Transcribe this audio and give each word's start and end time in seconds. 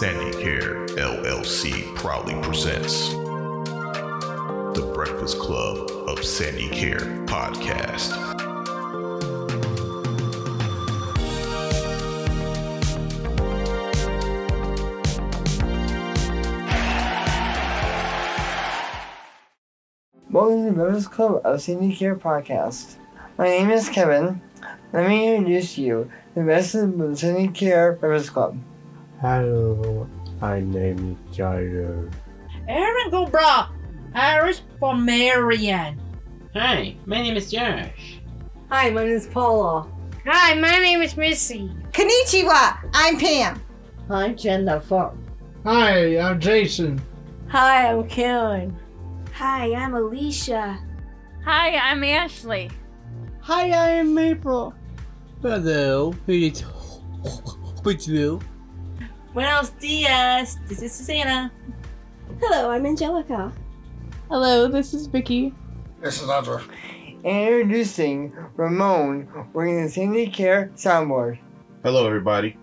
Sandy 0.00 0.32
Care 0.42 0.86
LLC 0.96 1.94
proudly 1.94 2.32
presents 2.40 3.10
the 3.10 4.90
Breakfast 4.94 5.38
Club 5.38 5.76
of 6.08 6.20
Sandicare 6.20 7.26
podcast. 7.26 8.16
Welcome 20.30 20.64
to 20.64 20.70
the 20.70 20.72
Breakfast 20.72 21.10
Club 21.10 21.42
of 21.44 21.60
Sandicare 21.60 22.18
podcast. 22.18 22.96
My 23.36 23.48
name 23.48 23.70
is 23.70 23.90
Kevin. 23.90 24.40
Let 24.94 25.06
me 25.06 25.36
introduce 25.36 25.76
you 25.76 26.04
to 26.04 26.40
the 26.40 26.44
rest 26.44 26.74
of 26.74 26.96
the 26.96 27.04
Sandicare 27.08 28.00
Breakfast 28.00 28.32
Club. 28.32 28.58
Hello, 29.20 30.08
my 30.40 30.60
name 30.60 31.18
is 31.30 31.36
Tyler. 31.36 32.08
Aaron 32.66 33.10
Gobra, 33.10 33.68
Iris 34.14 34.62
for 34.78 34.94
Marianne. 34.96 36.00
Hi, 36.54 36.96
my 37.04 37.20
name 37.20 37.36
is 37.36 37.50
Josh. 37.50 38.18
Hi, 38.70 38.88
my 38.88 39.04
name 39.04 39.12
is 39.12 39.26
Paula. 39.26 39.86
Hi, 40.24 40.54
my 40.54 40.78
name 40.78 41.02
is 41.02 41.18
Missy. 41.18 41.70
Konnichiwa, 41.92 42.78
I'm 42.94 43.18
Pam. 43.18 43.62
I'm 44.08 44.34
Jennifer. 44.34 45.12
Hi, 45.66 46.16
I'm 46.18 46.40
Jason. 46.40 46.98
Hi, 47.48 47.92
I'm 47.92 48.08
Karen. 48.08 48.74
Hi, 49.34 49.74
I'm 49.74 49.92
Alicia. 49.92 50.78
Hi, 51.44 51.76
I'm 51.76 52.02
Ashley. 52.04 52.70
Hi, 53.42 53.68
I 53.68 53.90
am 53.90 54.16
April. 54.16 54.72
Hello, 55.42 56.14
it's 56.26 56.60
Hello. 57.84 58.40
Buenos 59.32 59.70
dias. 59.78 60.56
This 60.66 60.82
is 60.82 60.92
Susanna. 60.92 61.52
Hello, 62.40 62.68
I'm 62.68 62.84
Angelica. 62.84 63.52
Hello, 64.28 64.66
this 64.66 64.92
is 64.92 65.06
Vicky. 65.06 65.54
This 66.00 66.20
is 66.20 66.28
Andrew. 66.28 66.60
Introducing 67.22 68.32
Ramon, 68.56 69.28
working 69.52 69.84
the 69.84 69.88
Sandicare 69.88 70.72
soundboard. 70.72 71.38
Hello, 71.84 72.08
everybody. 72.08 72.56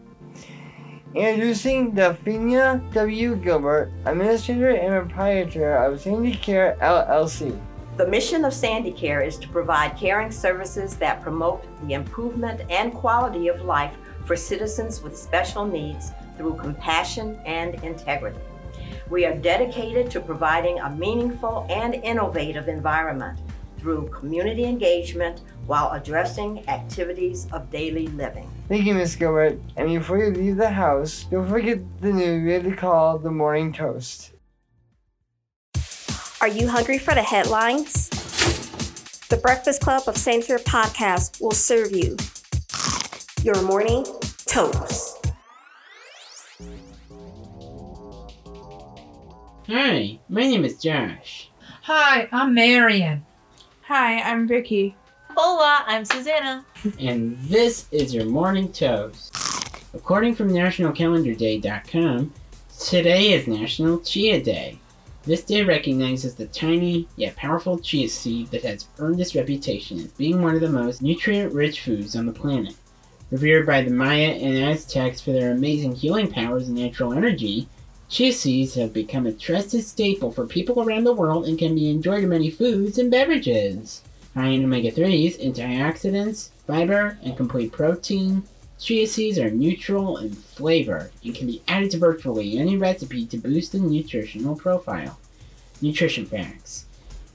Introducing 1.16 1.94
Delphina 1.94 2.82
W. 2.92 3.38
Gilbert, 3.38 3.90
Administrator 4.04 4.72
and 4.72 5.10
Proprietor 5.10 5.78
of 5.78 6.02
Sandicare 6.02 6.78
LLC. 6.80 7.58
The 7.96 8.08
mission 8.08 8.44
of 8.44 8.52
Sandicare 8.52 9.26
is 9.26 9.38
to 9.38 9.48
provide 9.48 9.96
caring 9.96 10.32
services 10.32 10.98
that 10.98 11.22
promote 11.22 11.66
the 11.88 11.94
improvement 11.94 12.70
and 12.70 12.94
quality 12.94 13.48
of 13.48 13.62
life 13.62 13.94
for 14.26 14.36
citizens 14.36 15.02
with 15.02 15.18
special 15.18 15.64
needs 15.64 16.12
through 16.38 16.56
compassion 16.56 17.40
and 17.46 17.76
integrity. 17.84 18.40
We 19.10 19.26
are 19.26 19.36
dedicated 19.36 20.12
to 20.12 20.20
providing 20.20 20.80
a 20.80 20.90
meaningful 20.90 21.66
and 21.70 21.96
innovative 21.96 22.68
environment 22.68 23.40
through 23.80 24.08
community 24.10 24.66
engagement 24.66 25.42
while 25.66 25.92
addressing 25.92 26.68
activities 26.68 27.48
of 27.52 27.70
daily 27.70 28.08
living. 28.08 28.50
Thank 28.68 28.86
you, 28.86 28.96
Miss 28.96 29.16
Gilbert. 29.16 29.60
And 29.76 29.88
before 29.88 30.18
you 30.18 30.32
leave 30.32 30.58
the 30.58 30.70
house, 30.70 31.26
don't 31.30 31.48
forget 31.48 31.80
the 32.02 32.12
new 32.12 32.44
really 32.44 32.74
called 32.74 33.24
the 33.24 33.32
morning 33.32 33.72
toast. 33.72 34.32
Are 36.42 36.48
you 36.48 36.68
hungry 36.68 36.98
for 36.98 37.14
the 37.14 37.24
headlines? 37.24 38.10
The 39.30 39.38
Breakfast 39.38 39.82
Club 39.82 40.04
of 40.08 40.16
Sandicare 40.16 40.64
podcast 40.64 41.42
will 41.42 41.52
serve 41.52 41.92
you 41.92 42.16
your 43.44 43.62
morning 43.62 44.06
toast. 44.46 45.27
Hi, 49.70 50.18
my 50.30 50.44
name 50.44 50.64
is 50.64 50.82
Josh. 50.82 51.50
Hi, 51.82 52.30
I'm 52.32 52.54
Marianne. 52.54 53.26
Hi, 53.82 54.22
I'm 54.22 54.48
Vicky. 54.48 54.96
Hola, 55.36 55.84
I'm 55.86 56.06
Susanna. 56.06 56.66
And 57.02 57.38
this 57.40 57.86
is 57.92 58.16
your 58.16 58.24
morning 58.24 58.72
toast. 58.72 59.36
According 59.94 60.36
from 60.36 60.52
nationalcalendarday.com, 60.52 62.34
today 62.80 63.34
is 63.34 63.48
National 63.48 64.00
Chia 64.00 64.42
Day. 64.42 64.80
This 65.24 65.44
day 65.44 65.64
recognizes 65.64 66.36
the 66.36 66.48
tiny 66.48 67.06
yet 67.18 67.36
powerful 67.36 67.78
chia 67.78 68.08
seed 68.08 68.50
that 68.52 68.64
has 68.64 68.88
earned 69.00 69.20
its 69.20 69.36
reputation 69.36 70.00
as 70.00 70.14
being 70.14 70.42
one 70.42 70.56
of 70.56 70.62
the 70.62 70.70
most 70.70 71.02
nutrient 71.02 71.54
rich 71.54 71.82
foods 71.82 72.16
on 72.16 72.26
the 72.26 72.32
planet. 72.32 72.74
Revered 73.32 73.66
by 73.66 73.82
the 73.82 73.92
Maya 73.92 74.30
and 74.30 74.64
Aztecs 74.64 75.20
for 75.20 75.34
their 75.34 75.52
amazing 75.52 75.94
healing 75.94 76.32
powers 76.32 76.70
and 76.70 76.78
natural 76.78 77.12
energy, 77.12 77.68
chia 78.10 78.32
seeds 78.32 78.76
have 78.76 78.94
become 78.94 79.26
a 79.26 79.34
trusted 79.34 79.84
staple 79.84 80.32
for 80.32 80.46
people 80.46 80.82
around 80.82 81.04
the 81.04 81.14
world 81.14 81.46
and 81.46 81.60
can 81.60 81.76
be 81.76 81.90
enjoyed 81.90 82.24
in 82.24 82.30
many 82.30 82.50
foods 82.50 82.98
and 82.98 83.12
beverages. 83.12 84.02
High 84.34 84.48
in 84.48 84.64
omega 84.64 84.92
3s, 84.92 85.44
antioxidants, 85.44 86.50
fiber, 86.66 87.18
and 87.24 87.36
complete 87.36 87.72
protein, 87.72 88.44
chia 88.80 89.08
seeds 89.08 89.40
are 89.40 89.50
neutral 89.50 90.18
in 90.18 90.32
flavor 90.32 91.12
and 91.24 91.36
can 91.36 91.48
be 91.48 91.62
added 91.68 91.92
to 91.92 91.98
virtually 91.98 92.58
any 92.58 92.78
recipe 92.78 93.26
to 93.26 93.38
boost 93.38 93.72
the 93.72 93.80
nutritional 93.80 94.56
profile. 94.56 95.18
Nutrition 95.82 96.26
facts 96.26 96.86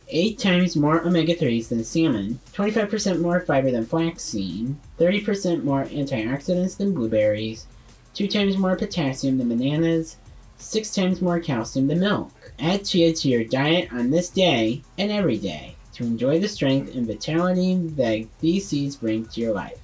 8 0.09 0.39
times 0.39 0.77
more 0.77 1.01
omega 1.07 1.35
3s 1.35 1.69
than 1.69 1.85
salmon, 1.85 2.39
25% 2.53 3.21
more 3.21 3.41
fiber 3.41 3.71
than 3.71 3.87
flaxseed, 3.87 4.75
30% 4.99 5.65
more 5.65 5.85
antioxidants 5.87 6.77
than 6.77 6.95
blueberries, 6.95 7.67
2 8.15 8.29
times 8.29 8.59
more 8.59 8.77
potassium 8.77 9.39
than 9.39 9.49
bananas, 9.49 10.17
6 10.63 10.95
times 10.95 11.21
more 11.21 11.41
calcium 11.41 11.89
than 11.89 12.01
milk. 12.01 12.31
Add 12.59 12.85
chia 12.85 13.13
to 13.13 13.29
your 13.29 13.45
diet 13.45 13.93
on 13.93 14.11
this 14.11 14.31
day 14.31 14.83
and 14.99 15.11
every 15.11 15.39
day 15.39 15.75
to 15.95 16.05
enjoy 16.05 16.39
the 16.39 16.49
strength 16.49 16.95
and 16.95 17.07
vitality 17.07 17.77
that 17.97 18.27
these 18.41 18.69
seeds 18.69 18.97
bring 18.97 19.27
to 19.27 19.41
your 19.41 19.53
life. 19.53 19.79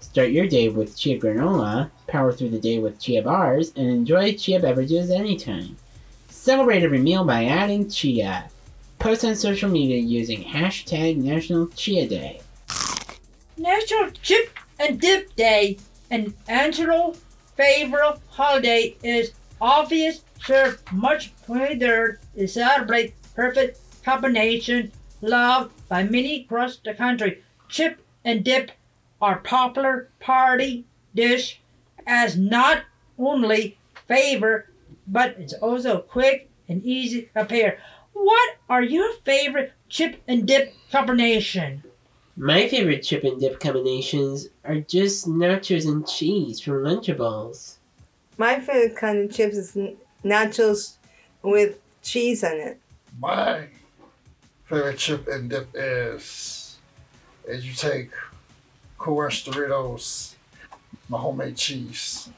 Start 0.00 0.30
your 0.30 0.46
day 0.46 0.68
with 0.68 0.96
chia 0.96 1.18
granola, 1.18 1.90
power 2.06 2.32
through 2.32 2.50
the 2.50 2.60
day 2.60 2.78
with 2.78 3.00
chia 3.00 3.22
bars, 3.22 3.72
and 3.74 3.88
enjoy 3.88 4.34
chia 4.34 4.60
beverages 4.60 5.10
anytime. 5.10 5.76
Celebrate 6.28 6.82
every 6.82 7.00
meal 7.00 7.24
by 7.24 7.46
adding 7.46 7.88
chia. 7.88 8.48
Post 8.98 9.24
on 9.24 9.34
social 9.34 9.68
media 9.68 9.96
using 9.96 10.44
hashtag 10.44 11.16
National 11.16 11.66
Chia 11.68 12.06
Day. 12.06 12.40
National 13.56 14.10
Chip 14.22 14.56
and 14.78 15.00
Dip 15.00 15.34
Day, 15.36 15.78
an 16.10 16.34
annual 16.48 17.16
favorite 17.56 18.18
holiday, 18.28 18.96
is 19.02 19.32
obvious 19.64 20.20
served 20.44 20.92
much 20.92 21.32
later 21.48 22.20
to 22.36 22.46
celebrate 22.46 23.14
perfect 23.34 23.80
combination 24.04 24.92
loved 25.22 25.72
by 25.88 26.02
many 26.02 26.42
across 26.42 26.76
the 26.76 26.92
country. 26.92 27.42
Chip 27.70 27.98
and 28.26 28.44
dip 28.44 28.72
are 29.22 29.38
popular 29.38 30.10
party 30.20 30.84
dish 31.14 31.62
as 32.06 32.36
not 32.36 32.82
only 33.18 33.78
favor 34.06 34.68
but 35.06 35.34
it's 35.38 35.54
also 35.54 35.98
quick 35.98 36.50
and 36.68 36.84
easy 36.84 37.22
to 37.22 37.28
prepare. 37.28 37.78
What 38.12 38.56
are 38.68 38.82
your 38.82 39.14
favorite 39.24 39.72
chip 39.88 40.22
and 40.28 40.46
dip 40.46 40.74
combination? 40.92 41.82
My 42.36 42.68
favorite 42.68 43.02
chip 43.02 43.24
and 43.24 43.40
dip 43.40 43.60
combinations 43.60 44.48
are 44.64 44.80
just 44.80 45.26
nachos 45.26 45.86
and 45.86 46.06
cheese 46.06 46.60
from 46.60 46.84
Lunchables. 46.84 47.73
My 48.36 48.58
favorite 48.60 48.96
kind 48.96 49.18
of 49.18 49.34
chips 49.34 49.56
is 49.56 49.76
nachos 50.24 50.94
with 51.42 51.78
cheese 52.02 52.42
on 52.42 52.56
it. 52.56 52.80
My 53.18 53.68
favorite 54.64 54.98
chip 54.98 55.28
and 55.28 55.48
dip 55.48 55.68
is 55.74 56.78
is 57.46 57.66
you 57.66 57.74
take 57.74 58.10
Cool 58.98 59.20
Ranch 59.20 59.44
Doritos, 59.44 60.34
my 61.08 61.18
homemade 61.18 61.56
cheese. 61.56 62.30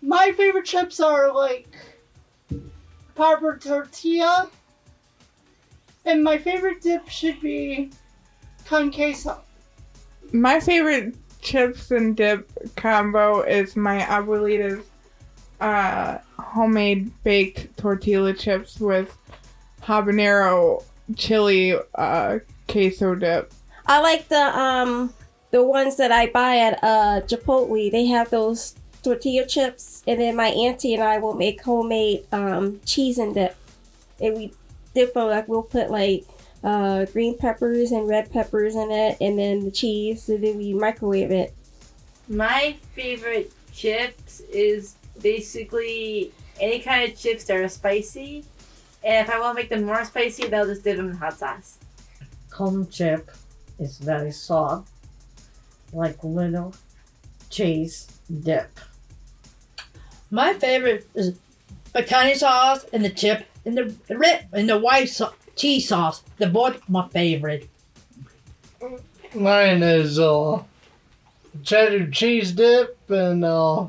My 0.00 0.32
favorite 0.36 0.64
chips 0.64 1.00
are 1.00 1.34
like 1.34 1.68
Papa 3.14 3.58
tortilla, 3.60 4.48
and 6.04 6.22
my 6.22 6.38
favorite 6.38 6.80
dip 6.80 7.08
should 7.08 7.40
be 7.40 7.90
con 8.64 8.92
queso. 8.92 9.40
My 10.32 10.60
favorite 10.60 11.16
chips 11.40 11.90
and 11.90 12.16
dip 12.16 12.50
combo 12.76 13.42
is 13.42 13.76
my 13.76 14.00
abuelita's 14.00 14.84
uh, 15.60 16.18
homemade 16.38 17.10
baked 17.24 17.76
tortilla 17.76 18.32
chips 18.32 18.80
with 18.80 19.16
habanero 19.82 20.82
chili 21.16 21.76
uh, 21.94 22.38
queso 22.68 23.14
dip. 23.14 23.52
I 23.86 24.00
like 24.00 24.28
the 24.28 24.58
um 24.58 25.14
the 25.50 25.62
ones 25.64 25.96
that 25.96 26.12
I 26.12 26.26
buy 26.26 26.58
at 26.58 26.78
uh 26.82 27.20
Chipotle. 27.26 27.90
They 27.90 28.06
have 28.06 28.30
those 28.30 28.74
tortilla 29.02 29.46
chips, 29.46 30.02
and 30.06 30.20
then 30.20 30.36
my 30.36 30.48
auntie 30.48 30.94
and 30.94 31.02
I 31.02 31.18
will 31.18 31.34
make 31.34 31.62
homemade 31.62 32.26
um 32.32 32.80
cheese 32.84 33.18
and 33.18 33.34
dip. 33.34 33.56
And 34.20 34.36
we 34.36 34.52
dip 34.94 35.14
them 35.14 35.28
like 35.28 35.48
we'll 35.48 35.62
put 35.62 35.90
like 35.90 36.26
uh 36.64 37.04
green 37.06 37.36
peppers 37.38 37.92
and 37.92 38.08
red 38.08 38.30
peppers 38.32 38.74
in 38.74 38.90
it, 38.90 39.16
and 39.20 39.38
then 39.38 39.60
the 39.64 39.70
cheese, 39.70 40.28
and 40.28 40.42
then 40.42 40.58
we 40.58 40.74
microwave 40.74 41.30
it. 41.30 41.54
My 42.28 42.76
favorite 42.94 43.52
chips 43.72 44.40
is 44.52 44.96
basically 45.22 46.32
any 46.60 46.80
kind 46.80 47.10
of 47.10 47.18
chips 47.18 47.44
that 47.44 47.56
are 47.56 47.68
spicy. 47.68 48.44
And 49.04 49.26
if 49.26 49.32
I 49.32 49.38
want 49.38 49.56
to 49.56 49.62
make 49.62 49.70
them 49.70 49.84
more 49.84 50.04
spicy, 50.04 50.48
they'll 50.48 50.66
just 50.66 50.82
dip 50.82 50.96
them 50.96 51.10
in 51.10 51.16
hot 51.16 51.38
sauce. 51.38 51.78
Corn 52.50 52.88
chip 52.90 53.30
is 53.78 53.98
very 53.98 54.32
soft, 54.32 54.90
like 55.92 56.22
little 56.24 56.74
cheese 57.50 58.08
dip. 58.42 58.80
My 60.30 60.54
favorite 60.54 61.08
is 61.14 61.38
pecani 61.94 62.34
sauce 62.34 62.84
and 62.92 63.04
the 63.04 63.10
chip 63.10 63.46
and 63.64 63.78
the 63.78 63.94
red 64.14 64.48
and 64.52 64.68
the 64.68 64.78
white 64.78 65.08
so- 65.08 65.32
cheese 65.58 65.88
sauce. 65.88 66.22
They're 66.38 66.48
both 66.48 66.88
my 66.88 67.08
favorite. 67.08 67.68
Mine 69.34 69.82
is 69.82 70.18
uh, 70.18 70.62
cheddar 71.62 72.10
cheese 72.10 72.52
dip 72.52 72.98
and 73.10 73.44
uh, 73.44 73.88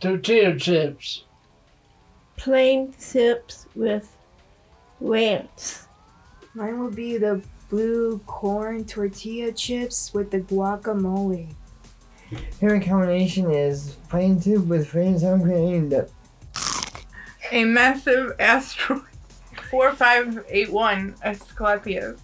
tortilla 0.00 0.58
chips. 0.58 1.24
Plain 2.36 2.94
chips 3.00 3.66
with 3.74 4.10
ranch. 5.00 5.74
Mine 6.54 6.80
will 6.80 6.90
be 6.90 7.18
the 7.18 7.42
blue 7.68 8.18
corn 8.26 8.84
tortilla 8.84 9.52
chips 9.52 10.12
with 10.14 10.30
the 10.30 10.40
guacamole. 10.40 11.54
Favorite 12.60 12.84
combination 12.84 13.50
is 13.50 13.96
plain 14.08 14.40
soup 14.40 14.66
with 14.66 14.88
plain 14.88 15.18
sour 15.18 15.38
cream 15.38 15.88
dip. 15.88 16.10
A 17.52 17.64
massive 17.64 18.32
asteroid 18.38 19.02
4581 19.70 21.14
Asclepius 21.24 22.20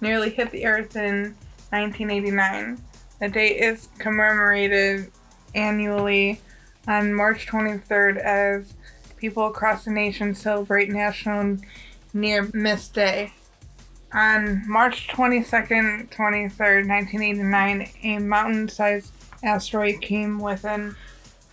nearly 0.00 0.30
hit 0.30 0.50
the 0.50 0.66
Earth 0.66 0.96
in 0.96 1.34
1989. 1.70 2.78
The 3.20 3.28
date 3.28 3.56
is 3.56 3.88
commemorated 3.98 5.10
annually 5.54 6.40
on 6.86 7.14
March 7.14 7.46
23rd 7.46 8.18
as 8.18 8.74
people 9.16 9.46
across 9.46 9.84
the 9.84 9.90
nation 9.90 10.34
celebrate 10.34 10.90
National 10.90 11.56
Near 12.12 12.48
Miss 12.52 12.88
Day. 12.88 13.32
On 14.12 14.62
March 14.68 15.08
22nd, 15.08 16.10
23rd, 16.10 16.86
1989, 16.88 17.88
a 18.04 18.18
mountain 18.18 18.68
sized 18.68 19.12
asteroid 19.42 20.00
came 20.00 20.38
within 20.38 20.94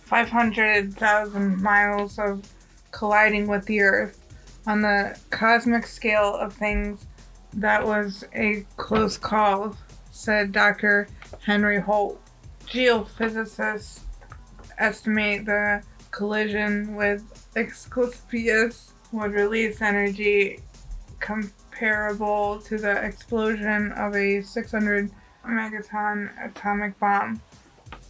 500,000 0.04 1.62
miles 1.62 2.18
of 2.18 2.46
colliding 2.92 3.48
with 3.48 3.64
the 3.64 3.80
Earth. 3.80 4.21
On 4.66 4.80
the 4.80 5.18
cosmic 5.30 5.86
scale 5.86 6.34
of 6.36 6.52
things, 6.52 7.06
that 7.54 7.84
was 7.84 8.24
a 8.34 8.64
close 8.76 9.18
call, 9.18 9.76
said 10.12 10.52
Dr. 10.52 11.08
Henry 11.44 11.80
Holt. 11.80 12.20
Geophysicists 12.66 14.00
estimate 14.78 15.46
the 15.46 15.82
collision 16.12 16.94
with 16.94 17.48
Asclepius 17.56 18.92
would 19.10 19.32
release 19.32 19.82
energy 19.82 20.60
comparable 21.18 22.60
to 22.60 22.78
the 22.78 23.04
explosion 23.04 23.92
of 23.92 24.14
a 24.14 24.42
600 24.42 25.10
megaton 25.44 26.30
atomic 26.42 26.98
bomb. 26.98 27.40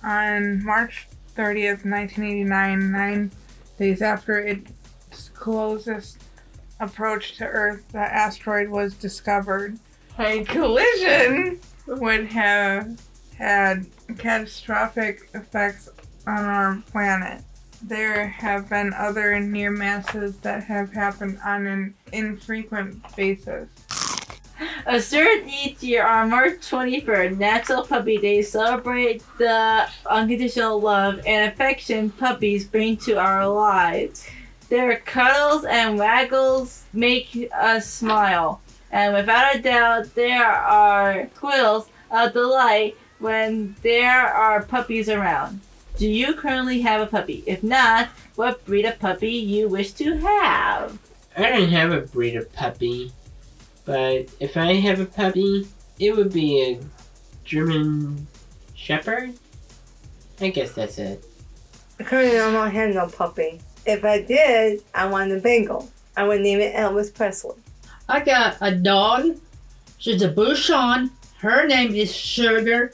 On 0.02 0.62
March 0.64 1.08
30th, 1.34 1.84
1989, 1.84 2.93
nine 2.93 3.31
days 3.78 4.02
after 4.02 4.38
its 4.38 5.31
closest 5.34 6.19
approach 6.81 7.37
to 7.39 7.47
Earth, 7.47 7.87
the 7.93 7.99
asteroid 7.99 8.69
was 8.69 8.95
discovered. 8.95 9.79
A 10.19 10.45
collision 10.45 11.61
would 11.87 12.27
have 12.27 13.01
had 13.39 13.87
catastrophic 14.19 15.31
effects 15.35 15.89
on 16.27 16.45
our 16.45 16.83
planet. 16.91 17.43
There 17.83 18.29
have 18.29 18.69
been 18.69 18.93
other 18.95 19.41
near 19.41 19.71
masses 19.71 20.37
that 20.39 20.63
have 20.65 20.93
happened 20.93 21.39
on 21.45 21.67
an 21.67 21.95
infrequent 22.13 23.17
basis. 23.17 23.69
Observed 24.87 25.49
each 25.49 25.83
year 25.83 26.07
on 26.07 26.31
March 26.31 26.59
23rd, 26.61 27.39
National 27.39 27.85
Puppy 27.85 28.19
Day, 28.19 28.43
celebrate 28.43 29.23
the 29.39 29.89
unconditional 30.07 30.81
love 30.81 31.21
and 31.27 31.53
affection 31.53 32.11
puppies 32.11 32.65
bring 32.65 32.97
to 32.99 33.15
our 33.19 33.49
lives. 33.49 34.25
Their 34.73 35.01
cuddles 35.01 35.67
and 35.67 35.99
waggles 35.99 36.85
make 36.95 37.51
us 37.55 37.87
smile, 37.87 38.63
and 38.91 39.13
without 39.13 39.55
a 39.55 39.61
doubt, 39.61 40.15
there 40.15 40.47
are 40.47 41.27
quills 41.39 41.91
of 42.11 42.33
delight 42.33 42.97
when 43.19 43.77
there 43.83 44.27
are 44.27 44.63
puppies 44.63 45.11
around. 45.11 45.61
Do 45.99 46.09
you 46.09 46.33
currently 46.33 46.81
have 46.81 47.03
a 47.03 47.07
puppy? 47.07 47.45
If 47.47 47.63
not, 47.63 48.09
what 48.37 48.65
breed 48.65 48.87
of 48.87 48.99
puppy 48.99 49.33
you 49.33 49.69
wish 49.69 49.93
to 49.93 50.17
have? 50.17 50.99
I 51.37 51.51
don't 51.51 51.69
have 51.69 51.93
a 51.93 52.01
breed 52.01 52.37
of 52.37 52.51
puppy, 52.55 53.13
but 53.85 54.31
if 54.41 54.57
I 54.57 54.73
have 54.77 55.01
a 55.01 55.05
puppy, 55.05 55.69
it 55.99 56.17
would 56.17 56.33
be 56.33 56.63
a 56.63 56.81
German 57.45 58.27
Shepherd. 58.75 59.35
I 60.41 60.49
guess 60.49 60.73
that's 60.73 60.97
it. 60.99 61.23
Currently, 61.99 62.39
I 62.39 62.51
don't 62.51 62.71
have 62.71 62.95
no 62.95 63.09
puppy. 63.09 63.61
If 63.87 64.05
I 64.05 64.23
did, 64.23 64.82
I 64.94 65.06
want 65.06 65.32
a 65.32 65.40
Bengal. 65.40 65.90
I 66.17 66.25
would 66.25 66.40
name 66.40 66.61
it 66.61 66.75
Elvis 66.75 67.12
Presley. 67.12 67.56
I 68.08 68.20
got 68.20 68.56
a 68.61 68.75
dog. 68.75 69.38
She's 69.99 70.23
a 70.23 70.29
Bichon. 70.29 71.11
Her 71.38 71.67
name 71.67 71.94
is 71.94 72.14
Sugar, 72.14 72.93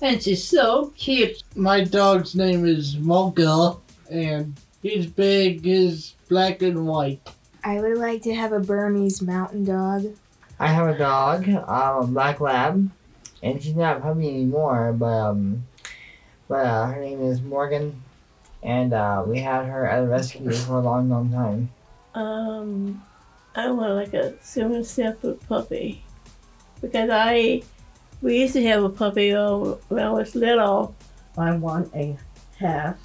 and 0.00 0.22
she's 0.22 0.44
so 0.44 0.92
cute. 0.96 1.42
My 1.56 1.82
dog's 1.82 2.34
name 2.34 2.64
is 2.64 2.96
Mocha, 2.96 3.76
and 4.10 4.54
he's 4.82 5.06
big, 5.06 5.64
he's 5.64 6.14
black 6.28 6.62
and 6.62 6.86
white. 6.86 7.20
I 7.64 7.80
would 7.80 7.98
like 7.98 8.22
to 8.22 8.34
have 8.34 8.52
a 8.52 8.60
Bernese 8.60 9.24
mountain 9.24 9.64
dog. 9.64 10.06
I 10.60 10.68
have 10.68 10.88
a 10.88 10.98
dog, 10.98 11.48
um, 11.48 11.66
a 11.68 12.06
black 12.06 12.40
lab, 12.40 12.90
and 13.42 13.62
she's 13.62 13.74
not 13.74 13.96
a 13.96 14.00
puppy 14.00 14.28
anymore, 14.28 14.92
but 14.92 15.06
um, 15.06 15.64
but 16.48 16.66
uh, 16.66 16.86
her 16.86 17.00
name 17.00 17.20
is 17.22 17.42
Morgan, 17.42 18.00
and 18.62 18.92
uh, 18.92 19.22
we 19.26 19.38
had 19.38 19.66
her 19.66 19.86
at 19.88 20.04
a 20.04 20.06
rescue 20.06 20.52
for 20.52 20.78
a 20.78 20.80
long, 20.80 21.08
long 21.08 21.30
time. 21.30 21.70
Um, 22.14 23.02
I 23.54 23.70
want 23.70 23.94
like 23.94 24.14
a 24.14 24.34
German 24.54 24.84
Shepherd 24.84 25.40
puppy 25.48 26.02
because 26.80 27.10
I 27.12 27.62
we 28.20 28.40
used 28.40 28.54
to 28.54 28.62
have 28.64 28.82
a 28.82 28.88
puppy 28.88 29.32
uh, 29.32 29.56
when 29.88 30.02
I 30.04 30.10
was 30.10 30.34
little. 30.34 30.94
I 31.36 31.52
want 31.56 31.94
a 31.94 32.16
half 32.58 32.96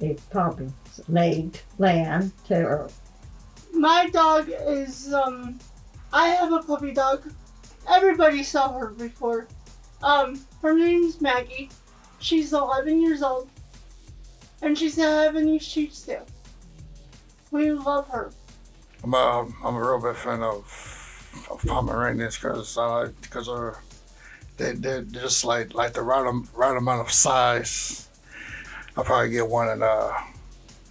a 0.00 0.14
puppy 0.30 0.72
laid 1.08 1.58
lamb 1.78 2.32
terror. 2.46 2.88
My 3.72 4.08
dog 4.10 4.50
is 4.50 5.12
um 5.12 5.58
I 6.12 6.28
have 6.28 6.52
a 6.52 6.62
puppy 6.62 6.92
dog. 6.92 7.30
Everybody 7.88 8.42
saw 8.42 8.72
her 8.78 8.88
before. 8.88 9.46
Um 10.02 10.40
her 10.62 10.74
name's 10.74 11.20
Maggie. 11.20 11.70
She's 12.20 12.52
11 12.52 13.02
years 13.02 13.22
old. 13.22 13.48
And 14.64 14.78
she's 14.78 14.96
a 14.96 15.02
Havanese 15.02 15.60
Shih 15.60 15.88
Tzu. 15.88 16.20
We 17.50 17.72
love 17.72 18.08
her. 18.08 18.32
I'm 19.02 19.12
a, 19.12 19.46
I'm 19.62 19.76
a 19.76 19.78
real 19.78 20.00
big 20.00 20.16
fan 20.16 20.42
of, 20.42 20.64
of 21.50 21.62
Pomeranians 21.66 22.38
because 22.38 22.78
uh, 22.78 23.10
because 23.20 23.46
they're, 23.46 23.76
they, 24.56 24.72
they're 24.72 25.02
just 25.02 25.44
like 25.44 25.74
like 25.74 25.92
the 25.92 26.00
right, 26.00 26.26
am- 26.26 26.48
right 26.54 26.74
amount 26.74 27.02
of 27.02 27.12
size. 27.12 28.08
I'll 28.96 29.04
probably 29.04 29.28
get 29.28 29.46
one 29.46 29.68
in 29.68 29.82
uh, 29.82 30.12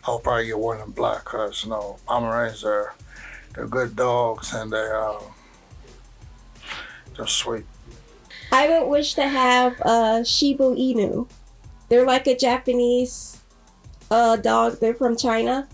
I'll 0.03 0.19
probably 0.19 0.45
get 0.45 0.59
one 0.59 0.79
in 0.79 0.91
black 0.91 1.23
because 1.23 1.63
you 1.63 1.71
know 1.71 1.97
Pomeranians 2.05 2.63
are 2.63 2.93
they're 3.55 3.65
good 3.65 3.95
dogs 3.95 4.53
and 4.53 4.71
they 4.71 4.87
uh, 4.93 5.19
they're 7.17 7.25
sweet. 7.25 7.65
I 8.51 8.69
would 8.69 8.87
wish 8.87 9.15
to 9.15 9.27
have 9.27 9.79
a 9.81 10.23
Shiba 10.23 10.75
Inu. 10.75 11.27
They're 11.89 12.05
like 12.05 12.27
a 12.27 12.37
Japanese 12.37 13.39
uh, 14.13 14.35
dog. 14.35 14.79
They're 14.79 14.93
from 14.93 15.17
China, 15.17 15.67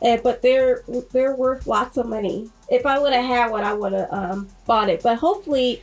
and 0.00 0.22
but 0.22 0.40
they're 0.40 0.84
they're 1.10 1.34
worth 1.34 1.66
lots 1.66 1.96
of 1.96 2.06
money. 2.06 2.48
If 2.70 2.86
I 2.86 2.98
would 2.98 3.12
have 3.12 3.24
had 3.24 3.50
one, 3.50 3.64
I 3.64 3.72
would 3.72 3.92
have 3.92 4.12
um, 4.12 4.48
bought 4.66 4.88
it. 4.88 5.02
But 5.02 5.18
hopefully, 5.18 5.82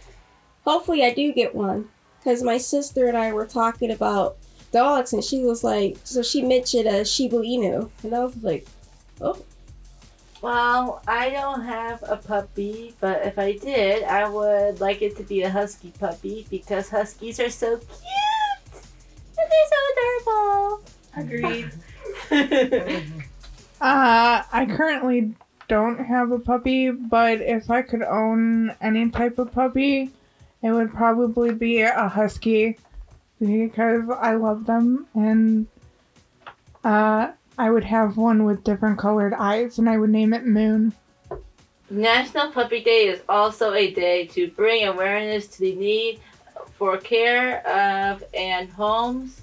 hopefully 0.64 1.04
I 1.04 1.14
do 1.14 1.34
get 1.34 1.54
one 1.54 1.90
because 2.20 2.42
my 2.42 2.58
sister 2.58 3.08
and 3.08 3.18
I 3.18 3.34
were 3.34 3.46
talking 3.46 3.92
about 3.92 4.38
dogs, 4.72 5.12
and 5.12 5.24
she 5.24 5.44
was 5.44 5.64
like, 5.64 5.98
so 6.06 6.24
she 6.24 6.42
mentioned 6.42 6.88
a 6.88 7.04
Shiba 7.04 7.38
Inu, 7.38 7.90
and 8.04 8.16
I 8.16 8.24
was 8.24 8.42
like, 8.42 8.66
oh. 9.20 9.44
Well, 10.42 11.02
I 11.08 11.30
don't 11.30 11.62
have 11.62 12.04
a 12.06 12.18
puppy, 12.18 12.96
but 13.00 13.26
if 13.26 13.40
I 13.40 13.54
did, 13.54 14.04
I 14.04 14.28
would 14.28 14.82
like 14.82 15.02
it 15.02 15.16
to 15.16 15.24
be 15.24 15.44
a 15.44 15.50
husky 15.50 15.92
puppy 15.98 16.46
because 16.50 16.90
huskies 16.90 17.40
are 17.40 17.50
so 17.50 17.78
cute 17.78 18.84
and 19.38 19.52
they're 19.52 19.70
so 19.72 19.80
adorable. 19.94 20.93
Agreed. 21.18 21.72
Uh, 23.82 24.44
I 24.54 24.66
currently 24.66 25.34
don't 25.68 26.00
have 26.06 26.32
a 26.32 26.40
puppy, 26.40 26.90
but 26.90 27.42
if 27.42 27.70
I 27.70 27.82
could 27.82 28.02
own 28.02 28.74
any 28.80 29.10
type 29.10 29.38
of 29.40 29.52
puppy, 29.52 30.10
it 30.62 30.72
would 30.72 30.94
probably 30.94 31.52
be 31.54 31.82
a 31.82 32.08
husky 32.08 32.78
because 33.42 34.04
I 34.10 34.36
love 34.36 34.66
them 34.68 35.08
and 35.14 35.68
Uh, 36.84 37.32
I 37.58 37.70
would 37.72 37.84
have 37.84 38.16
one 38.18 38.46
with 38.46 38.64
different 38.64 38.98
colored 39.00 39.34
eyes, 39.34 39.78
and 39.78 39.90
I 39.90 39.98
would 39.98 40.10
name 40.10 40.34
it 40.34 40.46
Moon. 40.46 40.94
National 41.90 42.52
Puppy 42.52 42.82
Day 42.82 43.08
is 43.08 43.22
also 43.30 43.74
a 43.74 43.92
day 43.92 44.26
to 44.28 44.50
bring 44.52 44.88
awareness 44.88 45.48
to 45.48 45.60
the 45.60 45.76
need 45.76 46.20
for 46.76 46.98
care 46.98 47.66
of 47.68 48.24
and 48.34 48.70
homes 48.70 49.42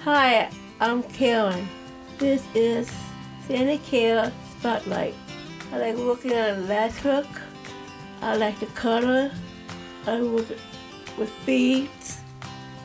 Hi, 0.00 0.50
I'm 0.80 1.04
Karen. 1.04 1.68
This 2.18 2.42
is 2.56 2.90
Sandicare 3.46 4.32
Spotlight. 4.58 5.14
I 5.72 5.78
like 5.78 5.96
working 5.96 6.32
on 6.32 6.66
hook. 6.66 7.28
I 8.22 8.34
like 8.34 8.58
the 8.58 8.66
color. 8.66 9.30
I 10.04 10.20
work 10.20 10.48
with 11.16 11.32
beads. 11.46 12.22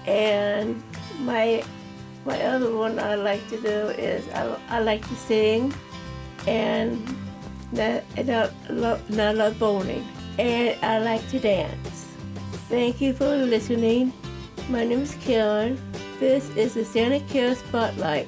And 0.06 0.84
my 1.22 1.64
my 2.26 2.42
other 2.44 2.76
one 2.76 3.00
I 3.00 3.16
like 3.16 3.48
to 3.50 3.60
do 3.60 3.90
is 3.98 4.28
I, 4.30 4.58
I 4.70 4.80
like 4.80 5.08
to 5.08 5.16
sing 5.16 5.74
and 6.48 7.02
that 7.74 8.04
and 8.18 8.30
I 8.30 8.50
love, 8.70 9.60
bowling 9.60 10.06
and 10.38 10.78
I 10.84 11.00
like 11.00 11.28
to 11.30 11.40
dance. 11.40 12.08
Thank 12.70 13.02
you 13.02 13.14
for 13.14 13.36
listening. 13.36 14.14
My 14.70 14.86
name 14.86 15.02
is 15.02 15.16
Karen. 15.22 15.80
This 16.20 16.50
is 16.56 16.76
the 16.76 16.82
Sandicare 16.82 17.56
Spotlight. 17.56 18.28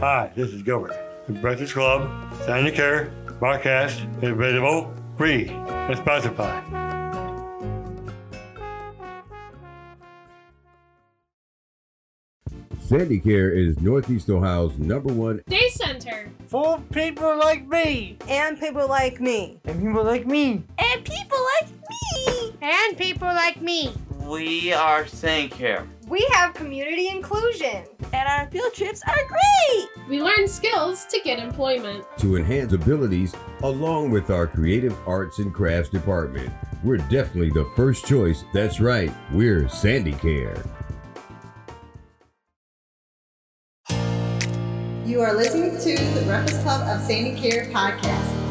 Hi, 0.00 0.30
this 0.34 0.50
is 0.52 0.62
Gilbert. 0.62 0.94
The 1.26 1.32
Breakfast 1.34 1.74
Club, 1.74 2.08
Sandicare, 2.46 3.10
podcast 3.40 4.02
available 4.22 4.94
free 5.16 5.48
on 5.48 5.94
Spotify. 5.94 6.85
Sandicare 12.86 13.52
is 13.52 13.80
Northeast 13.80 14.30
Ohio's 14.30 14.78
number 14.78 15.12
one 15.12 15.42
Day 15.48 15.68
Center. 15.70 16.30
For 16.46 16.80
people 16.92 17.36
like 17.36 17.66
me. 17.66 18.16
And 18.28 18.60
people 18.60 18.86
like 18.86 19.20
me. 19.20 19.58
And 19.64 19.82
people 19.82 20.04
like 20.04 20.24
me. 20.24 20.62
And 20.78 21.04
people 21.04 21.38
like 21.60 21.68
me. 21.90 22.54
And 22.62 22.96
people 22.96 23.26
like 23.26 23.60
me. 23.60 23.92
We 24.20 24.72
are 24.72 25.02
Sandicare. 25.02 25.84
We 26.06 26.24
have 26.34 26.54
community 26.54 27.08
inclusion. 27.08 27.82
And 28.12 28.28
our 28.28 28.48
field 28.52 28.72
trips 28.72 29.02
are 29.08 29.26
great. 29.26 30.08
We 30.08 30.22
learn 30.22 30.46
skills 30.46 31.06
to 31.06 31.20
get 31.24 31.40
employment. 31.40 32.04
to 32.18 32.36
enhance 32.36 32.72
abilities 32.72 33.34
along 33.64 34.12
with 34.12 34.30
our 34.30 34.46
creative 34.46 34.96
arts 35.08 35.40
and 35.40 35.52
crafts 35.52 35.90
department. 35.90 36.52
We're 36.84 36.98
definitely 36.98 37.50
the 37.50 37.68
first 37.74 38.06
choice. 38.06 38.44
That's 38.54 38.78
right, 38.78 39.12
we're 39.32 39.64
Sandicare. 39.64 40.64
Are 45.26 45.34
listening 45.34 45.72
to 45.72 46.04
the 46.14 46.24
Breakfast 46.24 46.62
Club 46.62 46.82
of 46.82 47.02
Sandicare 47.04 47.72
podcast. 47.72 48.46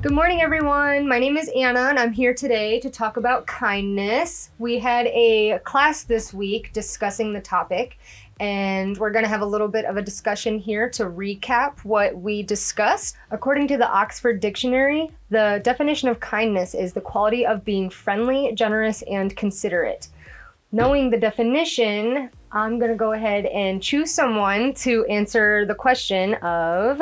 Good 0.00 0.10
morning, 0.10 0.40
everyone. 0.40 1.06
My 1.06 1.18
name 1.18 1.36
is 1.36 1.50
Anna, 1.54 1.82
and 1.82 1.98
I'm 1.98 2.12
here 2.12 2.32
today 2.32 2.80
to 2.80 2.90
talk 2.90 3.18
about 3.18 3.46
kindness. 3.46 4.50
We 4.58 4.78
had 4.78 5.06
a 5.08 5.60
class 5.64 6.02
this 6.02 6.32
week 6.32 6.72
discussing 6.72 7.34
the 7.34 7.40
topic, 7.42 7.98
and 8.40 8.96
we're 8.98 9.10
going 9.10 9.24
to 9.24 9.28
have 9.28 9.40
a 9.40 9.46
little 9.46 9.68
bit 9.68 9.84
of 9.84 9.96
a 9.96 10.02
discussion 10.02 10.58
here 10.58 10.88
to 10.90 11.04
recap 11.04 11.78
what 11.84 12.16
we 12.16 12.42
discussed. 12.42 13.16
According 13.30 13.68
to 13.68 13.76
the 13.76 13.88
Oxford 13.88 14.40
Dictionary, 14.40 15.10
the 15.30 15.60
definition 15.62 16.08
of 16.08 16.20
kindness 16.20 16.74
is 16.74 16.92
the 16.92 17.00
quality 17.00 17.46
of 17.46 17.64
being 17.64 17.90
friendly, 17.90 18.52
generous, 18.54 19.02
and 19.02 19.36
considerate. 19.36 20.08
Knowing 20.72 21.10
the 21.10 21.18
definition, 21.18 22.30
I'm 22.50 22.78
going 22.78 22.90
to 22.90 22.96
go 22.96 23.12
ahead 23.12 23.46
and 23.46 23.82
choose 23.82 24.10
someone 24.10 24.74
to 24.74 25.04
answer 25.06 25.64
the 25.66 25.74
question 25.74 26.34
of 26.34 27.00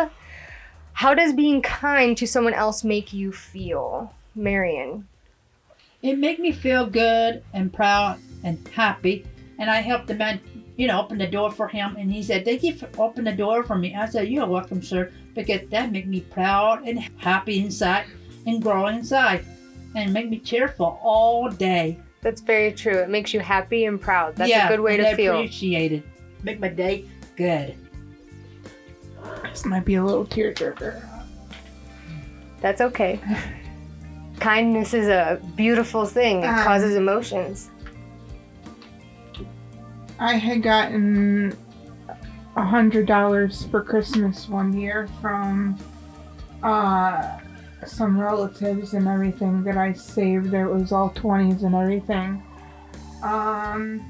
how 0.93 1.15
does 1.15 1.33
being 1.33 1.63
kind 1.63 2.17
to 2.19 2.27
someone 2.27 2.53
else 2.53 2.85
make 2.85 3.13
you 3.13 3.33
feel? 3.33 4.13
Marion. 4.35 5.07
It 6.03 6.19
made 6.19 6.39
me 6.39 6.53
feel 6.53 6.87
good 6.87 7.43
and 7.53 7.73
proud 7.73 8.19
and 8.43 8.67
happy. 8.69 9.25
And 9.59 9.71
I 9.71 9.81
helped 9.81 10.07
the 10.07 10.15
man, 10.15 10.41
you 10.81 10.87
know, 10.87 10.99
open 10.99 11.19
the 11.19 11.27
door 11.27 11.51
for 11.51 11.69
him. 11.69 11.95
And 11.99 12.11
he 12.11 12.23
said, 12.23 12.43
Thank 12.47 12.63
you 12.63 12.73
for 12.75 12.89
opening 12.99 13.31
the 13.31 13.37
door 13.37 13.63
for 13.63 13.77
me. 13.77 13.95
I 13.95 14.07
said, 14.09 14.29
You're 14.29 14.47
welcome, 14.47 14.81
sir. 14.83 15.13
Because 15.35 15.61
that 15.69 15.93
made 15.93 16.09
me 16.09 16.21
proud 16.21 16.89
and 16.89 16.99
happy 17.19 17.61
inside 17.63 18.07
and 18.47 18.63
grow 18.63 18.87
inside 18.87 19.45
and 19.95 20.11
make 20.11 20.31
me 20.31 20.39
cheerful 20.39 20.99
all 21.03 21.51
day. 21.51 21.99
That's 22.23 22.41
very 22.41 22.73
true. 22.73 22.97
It 22.97 23.11
makes 23.11 23.35
you 23.35 23.41
happy 23.41 23.85
and 23.85 24.01
proud. 24.01 24.37
That's 24.37 24.49
yeah, 24.49 24.69
a 24.69 24.71
good 24.71 24.81
way 24.81 24.95
and 24.95 25.03
to 25.05 25.11
I 25.11 25.15
feel. 25.17 25.35
appreciate 25.35 25.93
it. 25.93 26.03
Make 26.45 26.61
my 26.61 26.69
day 26.69 27.05
good. 27.37 27.75
This 29.51 29.67
might 29.67 29.85
be 29.85 29.97
a 29.97 30.05
little 30.05 30.25
tearjerker. 30.25 31.03
That's 32.63 32.81
okay. 32.81 33.21
Kindness 34.41 34.95
is 34.95 35.09
a 35.09 35.39
beautiful 35.57 36.07
thing. 36.07 36.43
It 36.43 36.47
Um, 36.47 36.65
causes 36.65 36.97
emotions. 36.97 37.69
I 40.21 40.35
had 40.35 40.62
gotten 40.62 41.57
a 42.55 42.65
hundred 42.65 43.07
dollars 43.07 43.65
for 43.65 43.83
Christmas 43.83 44.50
one 44.50 44.79
year 44.79 45.09
from 45.23 45.79
uh, 46.62 47.39
some 47.87 48.21
relatives 48.21 48.93
and 48.93 49.09
everything 49.09 49.65
that 49.65 49.79
I 49.79 49.95
saved. 49.95 50.50
There 50.50 50.69
was 50.69 50.93
all 50.93 51.09
twenties 51.09 51.62
and 51.62 51.75
everything. 51.75 52.43
Um, 53.23 54.05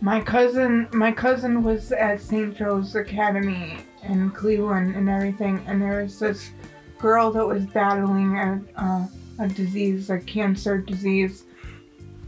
my 0.00 0.20
cousin, 0.20 0.88
my 0.92 1.10
cousin 1.10 1.64
was 1.64 1.90
at 1.90 2.20
St. 2.20 2.56
Joe's 2.56 2.94
Academy 2.94 3.78
in 4.04 4.30
Cleveland 4.30 4.94
and 4.94 5.08
everything, 5.08 5.64
and 5.66 5.82
there 5.82 6.02
was 6.02 6.16
this 6.20 6.50
girl 6.98 7.32
that 7.32 7.44
was 7.46 7.66
battling 7.66 8.38
a, 8.38 8.62
uh, 8.76 9.06
a 9.40 9.48
disease, 9.48 10.10
a 10.10 10.18
cancer 10.20 10.78
disease. 10.78 11.44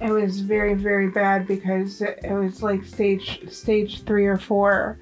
It 0.02 0.10
was 0.10 0.40
very, 0.40 0.74
very 0.74 1.10
bad 1.10 1.46
because 1.46 2.02
it, 2.02 2.18
was 2.24 2.62
like 2.62 2.84
stage 2.84 3.48
stage 3.50 4.02
three 4.02 4.26
or 4.26 4.36
four, 4.36 4.98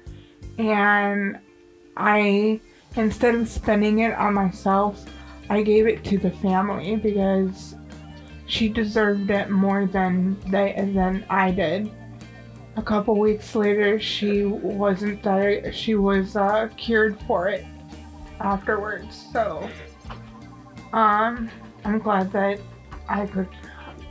and 0.59 1.39
I 1.97 2.61
instead 2.95 3.35
of 3.35 3.47
spending 3.47 3.99
it 3.99 4.13
on 4.13 4.33
myself, 4.33 5.03
I 5.49 5.63
gave 5.63 5.87
it 5.87 6.03
to 6.05 6.17
the 6.17 6.29
family 6.29 6.97
because 6.97 7.75
she 8.45 8.69
deserved 8.69 9.29
it 9.31 9.49
more 9.49 9.87
than 9.87 10.39
they 10.51 10.73
than 10.93 11.25
I 11.29 11.51
did. 11.51 11.89
A 12.75 12.81
couple 12.81 13.17
weeks 13.17 13.55
later, 13.55 13.99
she 13.99 14.45
wasn't 14.45 15.23
di- 15.23 15.71
she 15.71 15.95
was 15.95 16.35
uh, 16.35 16.69
cured 16.77 17.19
for 17.23 17.47
it, 17.47 17.65
afterwards. 18.39 19.27
So, 19.33 19.67
um, 20.93 21.49
I'm 21.83 21.99
glad 21.99 22.31
that 22.33 22.59
I 23.09 23.25
could 23.25 23.49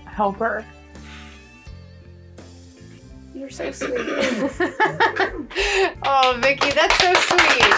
help 0.04 0.38
her. 0.38 0.64
You're 3.40 3.48
so 3.48 3.72
sweet. 3.72 3.92
oh, 6.04 6.38
Vicky, 6.42 6.70
that's 6.72 6.98
so 6.98 7.14
sweet. 7.14 7.70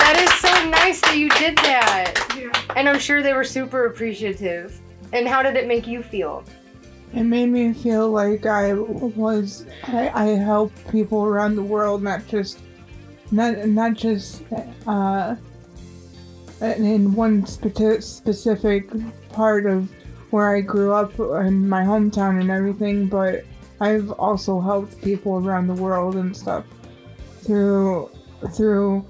That 0.00 0.16
is 0.18 0.32
so 0.40 0.70
nice 0.70 1.02
that 1.02 1.18
you 1.18 1.28
did 1.28 1.54
that. 1.58 2.14
Yeah. 2.34 2.50
And 2.74 2.88
I'm 2.88 2.98
sure 2.98 3.22
they 3.22 3.34
were 3.34 3.44
super 3.44 3.84
appreciative. 3.84 4.80
And 5.12 5.28
how 5.28 5.42
did 5.42 5.56
it 5.56 5.68
make 5.68 5.86
you 5.86 6.02
feel? 6.02 6.44
It 7.12 7.24
made 7.24 7.50
me 7.50 7.74
feel 7.74 8.10
like 8.10 8.46
I 8.46 8.72
was 8.72 9.66
I, 9.82 10.08
I 10.14 10.26
help 10.28 10.72
people 10.90 11.24
around 11.24 11.56
the 11.56 11.62
world, 11.62 12.02
not 12.02 12.26
just 12.26 12.60
not 13.32 13.68
not 13.68 13.92
just 13.92 14.44
uh, 14.86 15.36
in 16.62 17.14
one 17.14 17.44
spe- 17.44 18.00
specific 18.00 18.88
part 19.28 19.66
of 19.66 19.90
where 20.30 20.56
I 20.56 20.62
grew 20.62 20.94
up 20.94 21.18
in 21.20 21.68
my 21.68 21.82
hometown 21.82 22.40
and 22.40 22.50
everything, 22.50 23.08
but 23.08 23.44
I've 23.80 24.10
also 24.12 24.60
helped 24.60 25.02
people 25.02 25.36
around 25.36 25.66
the 25.66 25.74
world 25.74 26.16
and 26.16 26.36
stuff 26.36 26.64
through 27.42 28.10
through 28.54 29.04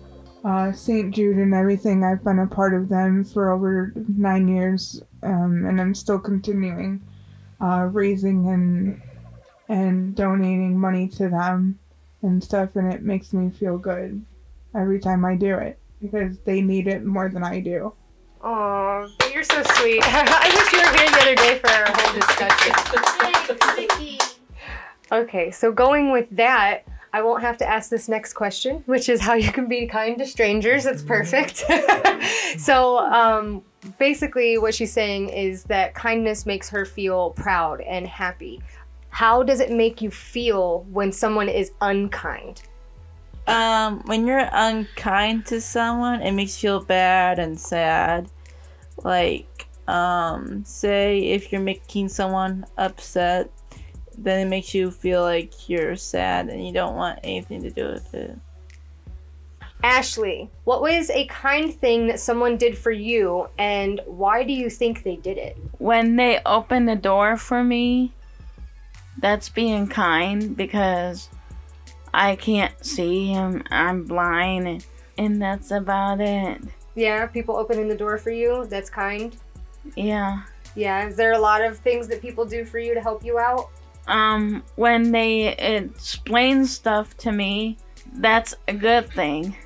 uh, 0.45 0.73
St. 0.73 1.15
Jude 1.15 1.37
and 1.37 1.55
everything. 1.55 2.03
I've 2.05 2.23
been 2.23 2.41
a 2.41 2.47
part 2.47 2.75
of 2.75 2.89
them 2.89 3.25
for 3.25 3.51
over 3.51 3.93
nine 4.17 4.47
years, 4.49 5.03
um, 5.23 5.65
and 5.67 5.81
I'm 5.81 5.95
still 5.95 6.19
continuing 6.19 7.01
uh, 7.61 7.89
raising 7.93 8.49
and 8.49 9.01
and 9.69 10.15
donating 10.15 10.79
money 10.79 11.09
to 11.09 11.29
them 11.29 11.79
and 12.23 12.43
stuff, 12.43 12.77
and 12.77 12.93
it 12.93 13.03
makes 13.03 13.33
me 13.33 13.51
feel 13.51 13.79
good 13.79 14.25
every 14.75 15.01
time 15.01 15.25
I 15.25 15.37
do 15.37 15.57
it 15.57 15.79
because 16.03 16.39
they 16.41 16.61
need 16.61 16.87
it 16.87 17.05
more 17.05 17.29
than 17.29 17.43
I 17.43 17.61
do. 17.61 17.93
Oh, 18.43 19.09
you're 19.33 19.43
so 19.43 19.63
sweet. 19.63 20.03
I 20.05 20.51
wish 20.53 20.73
you 20.73 20.79
were 20.79 20.93
here 20.99 21.11
the 21.11 21.21
other 21.23 21.35
day 21.35 21.59
for 21.59 21.71
our 21.71 21.87
whole 21.89 22.13
discussion. 22.15 22.75
Okay, 25.13 25.51
so 25.51 25.73
going 25.73 26.11
with 26.13 26.29
that, 26.31 26.85
I 27.15 27.23
won't 27.23 27.43
have 27.43 27.57
to 27.59 27.69
ask 27.69 27.91
this 27.91 28.09
next 28.09 28.33
question, 28.33 28.83
which 28.87 29.09
is 29.09 29.21
how 29.21 29.35
you 29.35 29.53
can 29.53 29.69
be 29.69 29.87
kind 29.87 30.19
to 30.19 30.27
strangers. 30.27 30.83
That's 30.83 31.03
perfect. 31.03 31.65
so, 32.59 32.99
um, 32.99 33.63
basically, 33.99 34.59
what 34.59 34.75
she's 34.75 34.93
saying 34.93 35.29
is 35.29 35.63
that 35.65 35.95
kindness 35.95 36.45
makes 36.45 36.69
her 36.71 36.85
feel 36.85 37.31
proud 37.31 37.81
and 37.83 38.05
happy. 38.07 38.61
How 39.11 39.45
does 39.45 39.61
it 39.61 39.71
make 39.71 40.03
you 40.03 40.11
feel 40.11 40.85
when 40.91 41.13
someone 41.13 41.49
is 41.49 41.71
unkind? 41.81 42.63
Um, 43.47 44.03
when 44.07 44.27
you're 44.27 44.49
unkind 44.53 45.47
to 45.47 45.61
someone, 45.61 46.21
it 46.21 46.33
makes 46.33 46.63
you 46.65 46.71
feel 46.71 46.85
bad 46.85 47.39
and 47.39 47.61
sad. 47.61 48.29
Like, 49.05 49.69
um, 49.87 50.65
say 50.65 51.21
if 51.21 51.53
you're 51.53 51.61
making 51.61 52.09
someone 52.09 52.67
upset, 52.77 53.51
then 54.19 54.47
it 54.47 54.51
makes 54.51 54.75
you 54.75 54.91
feel 54.91 55.23
like 55.23 55.69
you're 55.69 55.97
sad 55.97 56.49
and 56.49 56.67
you 56.67 56.73
don't 56.73 56.95
want 56.95 57.19
anything 57.23 57.63
to 57.63 57.71
do 57.71 57.87
with 57.89 58.15
it. 58.15 58.39
Ashley, 59.83 60.49
what 60.65 60.81
was 60.81 61.11
a 61.11 61.27
kind 61.27 61.75
thing 61.75 62.07
that 62.07 62.19
someone 62.19 62.57
did 62.57 62.77
for 62.77 62.91
you, 62.91 63.49
and 63.59 64.01
why 64.07 64.43
do 64.43 64.53
you 64.53 64.71
think 64.71 65.03
they 65.03 65.17
did 65.17 65.37
it? 65.37 65.59
When 65.77 66.17
they 66.17 66.41
opened 66.47 66.89
the 66.89 66.97
door 66.97 67.37
for 67.37 67.63
me, 67.63 68.13
that's 69.19 69.51
being 69.51 69.87
kind 69.87 70.57
because 70.57 71.29
I 72.15 72.37
can't 72.37 72.73
see 72.85 73.27
him. 73.27 73.63
I'm 73.71 74.05
blind, 74.05 74.87
and 75.19 75.43
that's 75.43 75.71
about 75.71 76.21
it. 76.21 76.63
Yeah, 76.95 77.27
people 77.27 77.57
opening 77.57 77.89
the 77.89 77.97
door 77.97 78.17
for 78.17 78.31
you, 78.31 78.67
that's 78.71 78.89
kind. 78.89 79.37
Yeah. 79.97 80.45
Yeah, 80.75 81.07
is 81.07 81.17
there 81.17 81.33
a 81.33 81.39
lot 81.39 81.63
of 81.63 81.79
things 81.79 82.09
that 82.09 82.23
people 82.23 82.47
do 82.47 82.65
for 82.65 82.79
you 82.79 82.95
to 82.95 83.01
help 83.01 83.23
you 83.23 83.39
out? 83.39 83.71
Um, 84.07 84.63
when 84.77 85.13
they 85.13 85.49
explain 85.57 86.67
stuff 86.67 87.17
to 87.19 87.33
me, 87.33 87.79
that's 88.15 88.55
a 88.69 88.75
good 88.75 89.09
thing. 89.11 89.57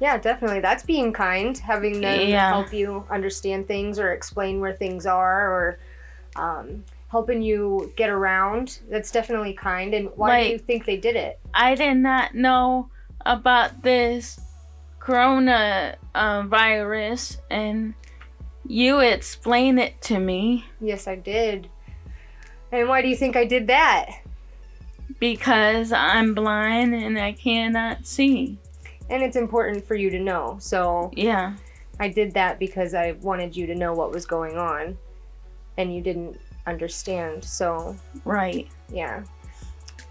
Yeah, 0.00 0.18
definitely. 0.18 0.60
That's 0.60 0.82
being 0.82 1.12
kind, 1.12 1.56
having 1.56 2.00
them 2.00 2.28
Yeah. 2.28 2.48
help 2.48 2.72
you 2.72 3.06
understand 3.08 3.68
things 3.68 4.00
or 4.00 4.12
explain 4.12 4.58
where 4.60 4.72
things 4.72 5.06
are 5.06 5.52
or 5.52 5.78
um, 6.34 6.84
helping 7.08 7.40
you 7.40 7.92
get 7.96 8.10
around. 8.10 8.80
That's 8.90 9.12
definitely 9.12 9.52
kind. 9.52 9.94
And 9.94 10.08
why 10.16 10.42
do 10.42 10.50
you 10.50 10.58
think 10.58 10.86
they 10.86 10.96
did 10.96 11.14
it? 11.14 11.38
I 11.54 11.76
did 11.76 11.94
not 11.98 12.34
know 12.34 12.88
about 13.24 13.82
this 13.82 14.40
corona 14.98 15.96
uh, 16.14 16.42
virus, 16.42 17.38
and 17.50 17.94
you 18.66 18.98
explained 19.00 19.78
it 19.78 20.00
to 20.02 20.18
me. 20.18 20.64
Yes, 20.80 21.06
I 21.06 21.14
did. 21.14 21.68
And 22.72 22.88
why 22.88 23.02
do 23.02 23.08
you 23.08 23.16
think 23.16 23.36
I 23.36 23.44
did 23.44 23.66
that? 23.66 24.10
Because 25.20 25.92
I'm 25.92 26.34
blind 26.34 26.94
and 26.94 27.18
I 27.18 27.32
cannot 27.32 28.06
see. 28.06 28.58
And 29.10 29.22
it's 29.22 29.36
important 29.36 29.86
for 29.86 29.94
you 29.94 30.10
to 30.10 30.18
know. 30.18 30.56
So, 30.58 31.10
yeah. 31.14 31.54
I 32.00 32.08
did 32.08 32.32
that 32.32 32.58
because 32.58 32.94
I 32.94 33.12
wanted 33.20 33.54
you 33.54 33.66
to 33.66 33.74
know 33.74 33.92
what 33.92 34.10
was 34.10 34.24
going 34.24 34.56
on 34.56 34.96
and 35.76 35.94
you 35.94 36.00
didn't 36.00 36.40
understand. 36.66 37.44
So, 37.44 37.94
right. 38.24 38.66
Yeah. 38.90 39.22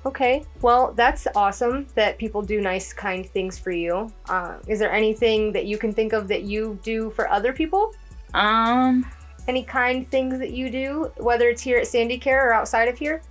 Okay. 0.06 0.43
Well, 0.62 0.93
that's 0.93 1.28
awesome 1.36 1.88
that 1.95 2.17
people 2.17 2.41
do 2.41 2.62
nice, 2.62 2.93
kind 2.93 3.26
things 3.26 3.58
for 3.58 3.71
you. 3.71 4.12
Uh, 4.30 4.58
is 4.67 4.80
there 4.80 4.91
anything 4.91 5.52
that 5.54 5.65
you 5.65 5.78
can 5.78 5.91
think 5.93 6.13
of 6.13 6.28
that 6.28 6.43
you 6.43 6.80
do 6.84 7.10
for 7.12 7.28
other 7.30 7.54
people? 7.54 7.93
Um, 8.34 9.06
Any 9.52 9.64
kind 9.64 10.10
things 10.10 10.40
that 10.40 10.52
you 10.52 10.70
do, 10.70 11.12
whether 11.18 11.50
it's 11.50 11.62
here 11.62 11.78
at 11.78 11.84
Sandicare 11.84 12.42
or 12.42 12.54
outside 12.54 12.88
of 12.88 12.98
here? 12.98 13.22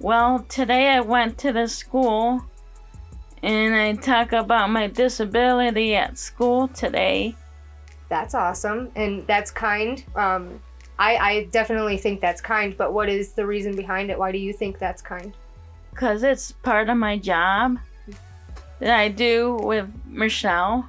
Well, 0.00 0.40
today 0.50 0.88
I 0.90 1.00
went 1.00 1.38
to 1.38 1.50
the 1.50 1.66
school 1.66 2.44
and 3.42 3.74
I 3.74 3.94
talk 3.94 4.34
about 4.34 4.68
my 4.68 4.86
disability 4.86 5.96
at 5.96 6.18
school 6.18 6.68
today. 6.68 7.34
That's 8.10 8.34
awesome, 8.34 8.92
and 8.96 9.26
that's 9.26 9.50
kind. 9.50 10.04
Um, 10.14 10.60
I, 10.98 11.16
I 11.16 11.44
definitely 11.44 11.96
think 11.96 12.20
that's 12.20 12.42
kind, 12.42 12.76
but 12.76 12.92
what 12.92 13.08
is 13.08 13.32
the 13.32 13.46
reason 13.46 13.74
behind 13.74 14.10
it? 14.10 14.18
Why 14.18 14.32
do 14.32 14.38
you 14.38 14.52
think 14.52 14.78
that's 14.78 15.00
kind? 15.00 15.32
Because 15.90 16.22
it's 16.22 16.52
part 16.52 16.90
of 16.90 16.98
my 16.98 17.16
job 17.16 17.78
that 18.80 19.00
I 19.00 19.08
do 19.08 19.54
with 19.62 19.88
Michelle. 20.04 20.86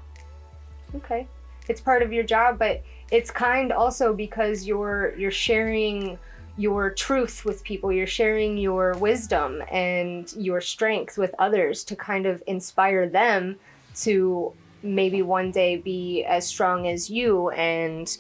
Okay. 0.94 1.26
It's 1.70 1.80
part 1.80 2.02
of 2.02 2.12
your 2.12 2.26
job, 2.26 2.60
but 2.60 2.84
it's 3.12 3.32
kind 3.32 3.72
also 3.72 4.14
because 4.14 4.66
you're 4.66 5.16
you're 5.18 5.32
sharing 5.32 6.18
your 6.58 6.90
truth 6.90 7.46
with 7.46 7.64
people. 7.64 7.92
You're 7.92 8.08
sharing 8.08 8.58
your 8.58 8.94
wisdom 8.98 9.62
and 9.72 10.32
your 10.34 10.60
strength 10.60 11.18
with 11.18 11.34
others 11.40 11.84
to 11.86 11.96
kind 11.96 12.26
of 12.26 12.42
inspire 12.48 13.08
them 13.08 13.58
to 13.98 14.54
maybe 14.84 15.22
one 15.22 15.52
day 15.52 15.78
be 15.78 16.24
as 16.24 16.46
strong 16.46 16.88
as 16.88 17.10
you 17.10 17.50
and 17.52 18.16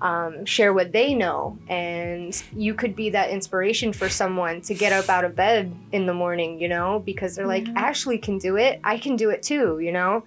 um, 0.00 0.44
share 0.44 0.72
what 0.72 0.92
they 0.92 1.14
know. 1.14 1.58
And 1.68 2.42
you 2.54 2.74
could 2.74 2.96
be 2.96 3.10
that 3.10 3.30
inspiration 3.30 3.92
for 3.92 4.08
someone 4.08 4.60
to 4.62 4.74
get 4.74 4.92
up 4.92 5.08
out 5.08 5.24
of 5.24 5.36
bed 5.36 5.74
in 5.92 6.06
the 6.06 6.14
morning, 6.14 6.58
you 6.58 6.68
know, 6.68 7.00
because 7.04 7.36
they're 7.36 7.46
like, 7.46 7.68
Ashley 7.76 8.18
can 8.18 8.38
do 8.38 8.56
it. 8.56 8.80
I 8.82 8.98
can 8.98 9.16
do 9.16 9.30
it 9.30 9.42
too, 9.42 9.78
you 9.78 9.92
know? 9.92 10.24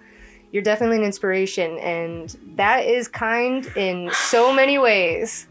You're 0.52 0.62
definitely 0.62 0.98
an 0.98 1.04
inspiration, 1.04 1.78
and 1.78 2.34
that 2.54 2.86
is 2.86 3.08
kind 3.08 3.66
in 3.76 4.10
so 4.12 4.52
many 4.52 4.78
ways. 4.78 5.46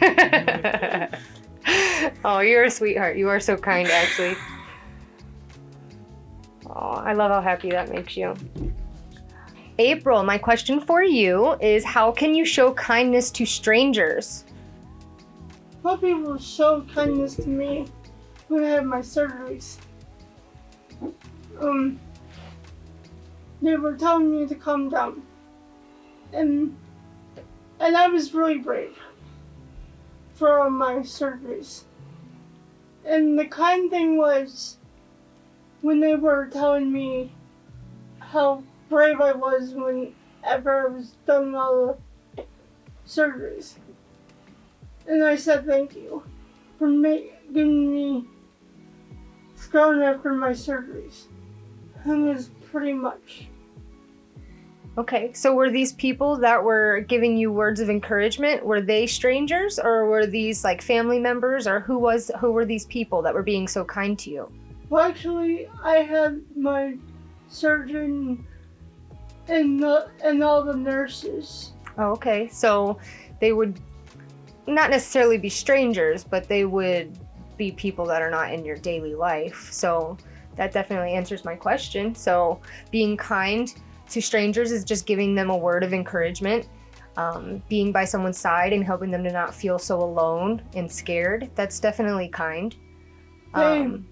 oh, 2.24 2.40
you're 2.40 2.64
a 2.64 2.70
sweetheart. 2.70 3.16
You 3.16 3.28
are 3.28 3.40
so 3.40 3.56
kind, 3.56 3.88
actually. 3.88 4.36
Oh, 6.66 7.02
I 7.04 7.12
love 7.12 7.30
how 7.30 7.40
happy 7.40 7.70
that 7.70 7.90
makes 7.90 8.16
you. 8.16 8.34
April, 9.78 10.22
my 10.22 10.38
question 10.38 10.80
for 10.80 11.02
you 11.02 11.52
is 11.60 11.84
how 11.84 12.10
can 12.10 12.34
you 12.34 12.44
show 12.44 12.72
kindness 12.74 13.30
to 13.32 13.44
strangers? 13.44 14.44
What 15.82 16.00
people 16.00 16.38
show 16.38 16.82
kindness 16.94 17.36
to 17.36 17.48
me 17.48 17.86
when 18.48 18.64
I 18.64 18.68
have 18.68 18.84
my 18.84 19.00
surgeries. 19.00 19.76
Um, 21.60 22.00
they 23.66 23.76
were 23.76 23.96
telling 23.96 24.30
me 24.30 24.46
to 24.46 24.54
calm 24.54 24.88
down, 24.88 25.22
and 26.32 26.76
and 27.80 27.96
I 27.96 28.08
was 28.08 28.34
really 28.34 28.58
brave 28.58 28.96
for 30.34 30.60
all 30.60 30.70
my 30.70 30.96
surgeries. 30.96 31.84
And 33.04 33.38
the 33.38 33.46
kind 33.46 33.90
thing 33.90 34.16
was 34.16 34.78
when 35.80 36.00
they 36.00 36.16
were 36.16 36.46
telling 36.46 36.92
me 36.92 37.32
how 38.18 38.62
brave 38.88 39.20
I 39.20 39.32
was 39.32 39.72
whenever 39.74 40.86
I 40.86 40.92
was 40.92 41.16
done 41.26 41.54
all 41.54 41.98
the 42.36 42.44
surgeries. 43.06 43.74
And 45.06 45.22
I 45.24 45.36
said 45.36 45.66
thank 45.66 45.94
you 45.94 46.22
for 46.78 46.88
ma- 46.88 47.30
giving 47.52 47.92
me 47.92 48.26
strong 49.54 50.02
after 50.02 50.32
my 50.32 50.50
surgeries. 50.50 51.26
And 52.04 52.28
it 52.28 52.34
was 52.34 52.50
pretty 52.70 52.92
much. 52.92 53.48
Okay, 54.98 55.30
so 55.34 55.52
were 55.52 55.70
these 55.70 55.92
people 55.92 56.38
that 56.38 56.62
were 56.62 57.00
giving 57.00 57.36
you 57.36 57.52
words 57.52 57.80
of 57.80 57.90
encouragement 57.90 58.64
were 58.64 58.80
they 58.80 59.06
strangers 59.06 59.78
or 59.78 60.06
were 60.06 60.26
these 60.26 60.64
like 60.64 60.80
family 60.80 61.18
members 61.18 61.66
or 61.66 61.80
who 61.80 61.98
was 61.98 62.30
who 62.40 62.50
were 62.50 62.64
these 62.64 62.86
people 62.86 63.20
that 63.20 63.34
were 63.34 63.42
being 63.42 63.68
so 63.68 63.84
kind 63.84 64.18
to 64.20 64.30
you? 64.30 64.50
Well, 64.88 65.04
actually, 65.04 65.68
I 65.82 65.96
had 65.96 66.40
my 66.56 66.96
surgeon 67.48 68.46
and 69.48 69.82
the 69.82 70.08
and 70.24 70.42
all 70.42 70.64
the 70.64 70.76
nurses. 70.76 71.72
Oh, 71.98 72.12
okay. 72.12 72.48
So 72.48 72.98
they 73.38 73.52
would 73.52 73.78
not 74.66 74.88
necessarily 74.88 75.36
be 75.36 75.50
strangers, 75.50 76.24
but 76.24 76.48
they 76.48 76.64
would 76.64 77.18
be 77.58 77.70
people 77.72 78.06
that 78.06 78.22
are 78.22 78.30
not 78.30 78.50
in 78.50 78.64
your 78.64 78.76
daily 78.76 79.14
life. 79.14 79.68
So 79.70 80.16
that 80.56 80.72
definitely 80.72 81.12
answers 81.12 81.44
my 81.44 81.54
question. 81.54 82.14
So 82.14 82.60
being 82.90 83.16
kind 83.18 83.74
to 84.10 84.20
strangers 84.22 84.72
is 84.72 84.84
just 84.84 85.06
giving 85.06 85.34
them 85.34 85.50
a 85.50 85.56
word 85.56 85.82
of 85.82 85.92
encouragement. 85.92 86.68
Um, 87.16 87.62
being 87.70 87.92
by 87.92 88.04
someone's 88.04 88.38
side 88.38 88.74
and 88.74 88.84
helping 88.84 89.10
them 89.10 89.24
to 89.24 89.32
not 89.32 89.54
feel 89.54 89.78
so 89.78 90.02
alone 90.02 90.60
and 90.74 90.90
scared. 90.90 91.50
That's 91.54 91.80
definitely 91.80 92.28
kind. 92.28 92.76
They, 93.54 93.80
Um, 93.80 94.06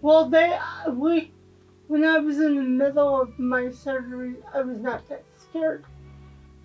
well, 0.00 0.30
they 0.30 0.58
we 0.90 1.32
when 1.88 2.02
I 2.02 2.18
was 2.18 2.38
in 2.40 2.56
the 2.56 2.62
middle 2.62 3.20
of 3.20 3.38
my 3.38 3.70
surgery, 3.70 4.36
I 4.54 4.62
was 4.62 4.78
not 4.80 5.06
that 5.10 5.22
scared 5.36 5.84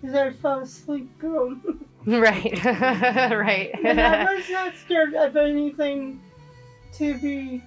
because 0.00 0.16
I 0.16 0.30
fell 0.30 0.60
asleep 0.60 1.10
through 1.20 1.60
right, 2.06 2.64
right. 2.64 3.70
and 3.84 4.00
I 4.00 4.34
was 4.36 4.48
not 4.48 4.74
scared 4.76 5.12
of 5.12 5.36
anything 5.36 6.22
to 6.94 7.18
be. 7.18 7.62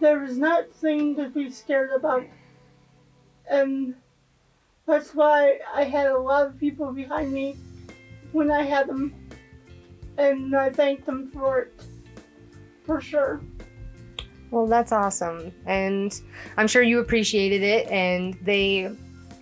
There 0.00 0.18
was 0.18 0.36
nothing 0.38 1.14
to 1.14 1.28
be 1.28 1.48
scared 1.50 1.90
about, 1.92 2.24
and 3.52 3.94
that's 4.86 5.14
why 5.14 5.60
I 5.72 5.84
had 5.84 6.08
a 6.08 6.18
lot 6.18 6.46
of 6.46 6.58
people 6.58 6.90
behind 6.92 7.32
me 7.32 7.56
when 8.32 8.50
I 8.50 8.62
had 8.62 8.88
them, 8.88 9.14
and 10.18 10.56
I 10.56 10.70
thanked 10.70 11.06
them 11.06 11.30
for 11.30 11.60
it, 11.60 11.82
for 12.84 13.00
sure. 13.00 13.40
Well, 14.50 14.66
that's 14.66 14.92
awesome. 14.92 15.52
And 15.66 16.18
I'm 16.56 16.66
sure 16.66 16.82
you 16.82 16.98
appreciated 16.98 17.62
it, 17.62 17.86
and 17.88 18.34
they 18.42 18.90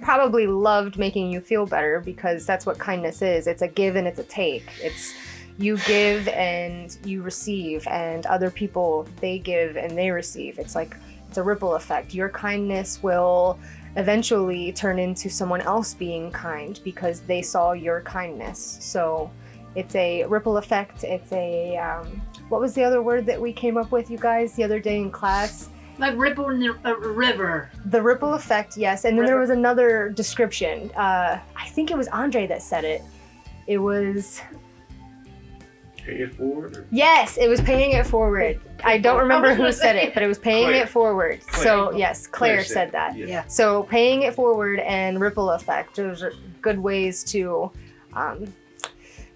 probably 0.02 0.46
loved 0.46 0.98
making 0.98 1.30
you 1.30 1.40
feel 1.40 1.66
better 1.66 2.00
because 2.00 2.46
that's 2.46 2.64
what 2.64 2.78
kindness 2.78 3.20
is 3.20 3.46
it's 3.46 3.60
a 3.60 3.68
give 3.68 3.96
and 3.96 4.06
it's 4.06 4.18
a 4.18 4.24
take. 4.24 4.66
It's 4.80 5.14
you 5.58 5.76
give 5.78 6.26
and 6.28 6.96
you 7.04 7.22
receive, 7.22 7.86
and 7.86 8.26
other 8.26 8.50
people 8.50 9.06
they 9.20 9.38
give 9.38 9.76
and 9.76 9.96
they 9.96 10.10
receive. 10.10 10.58
It's 10.58 10.74
like 10.74 10.96
it's 11.28 11.38
a 11.38 11.42
ripple 11.42 11.74
effect. 11.74 12.12
Your 12.14 12.28
kindness 12.28 13.02
will 13.02 13.58
eventually 13.96 14.72
turn 14.72 14.98
into 14.98 15.28
someone 15.28 15.60
else 15.60 15.94
being 15.94 16.30
kind 16.30 16.80
because 16.84 17.20
they 17.20 17.42
saw 17.42 17.72
your 17.72 18.00
kindness. 18.02 18.78
So 18.80 19.30
it's 19.74 19.94
a 19.94 20.24
ripple 20.24 20.56
effect. 20.56 21.04
It's 21.04 21.32
a 21.32 21.76
um, 21.76 22.20
what 22.48 22.60
was 22.60 22.74
the 22.74 22.82
other 22.82 23.02
word 23.02 23.26
that 23.26 23.40
we 23.40 23.52
came 23.52 23.76
up 23.76 23.92
with, 23.92 24.10
you 24.10 24.18
guys, 24.18 24.54
the 24.54 24.64
other 24.64 24.80
day 24.80 24.98
in 25.00 25.10
class? 25.10 25.68
Like 25.98 26.16
ripple 26.16 26.48
in 26.48 26.60
the 26.60 26.76
a 26.84 26.96
river. 26.96 27.70
The 27.86 28.00
ripple 28.00 28.34
effect, 28.34 28.76
yes. 28.76 29.04
And 29.04 29.18
then 29.18 29.26
there 29.26 29.38
was 29.38 29.50
another 29.50 30.08
description. 30.08 30.90
Uh, 30.92 31.38
I 31.56 31.68
think 31.68 31.90
it 31.90 31.96
was 31.96 32.08
Andre 32.08 32.46
that 32.46 32.62
said 32.62 32.84
it. 32.84 33.02
It 33.66 33.78
was 33.78 34.40
Pay 36.10 36.22
it 36.22 36.34
forward. 36.34 36.86
yes, 36.90 37.36
it 37.36 37.48
was 37.48 37.60
paying 37.60 37.92
it 37.92 38.06
forward. 38.06 38.60
I 38.82 38.98
don't 38.98 39.20
remember 39.20 39.54
who 39.54 39.70
said 39.70 39.96
it, 39.96 40.12
but 40.12 40.22
it 40.22 40.26
was 40.26 40.38
paying 40.38 40.66
Claire. 40.66 40.82
it 40.82 40.88
forward. 40.88 41.40
Claire. 41.46 41.64
So 41.64 41.92
yes, 41.92 42.26
Claire, 42.26 42.56
Claire 42.56 42.64
said, 42.64 42.74
said 42.74 42.92
that. 42.92 43.14
it, 43.14 43.18
yes. 43.20 43.28
Yeah. 43.28 43.46
So 43.46 43.84
paying 43.84 44.22
it 44.22 44.34
forward 44.34 44.80
and 44.80 45.20
ripple 45.20 45.50
effect. 45.50 45.96
Those 45.96 46.22
are 46.22 46.32
good 46.62 46.78
ways 46.78 47.22
to 47.24 47.70
um, 48.14 48.52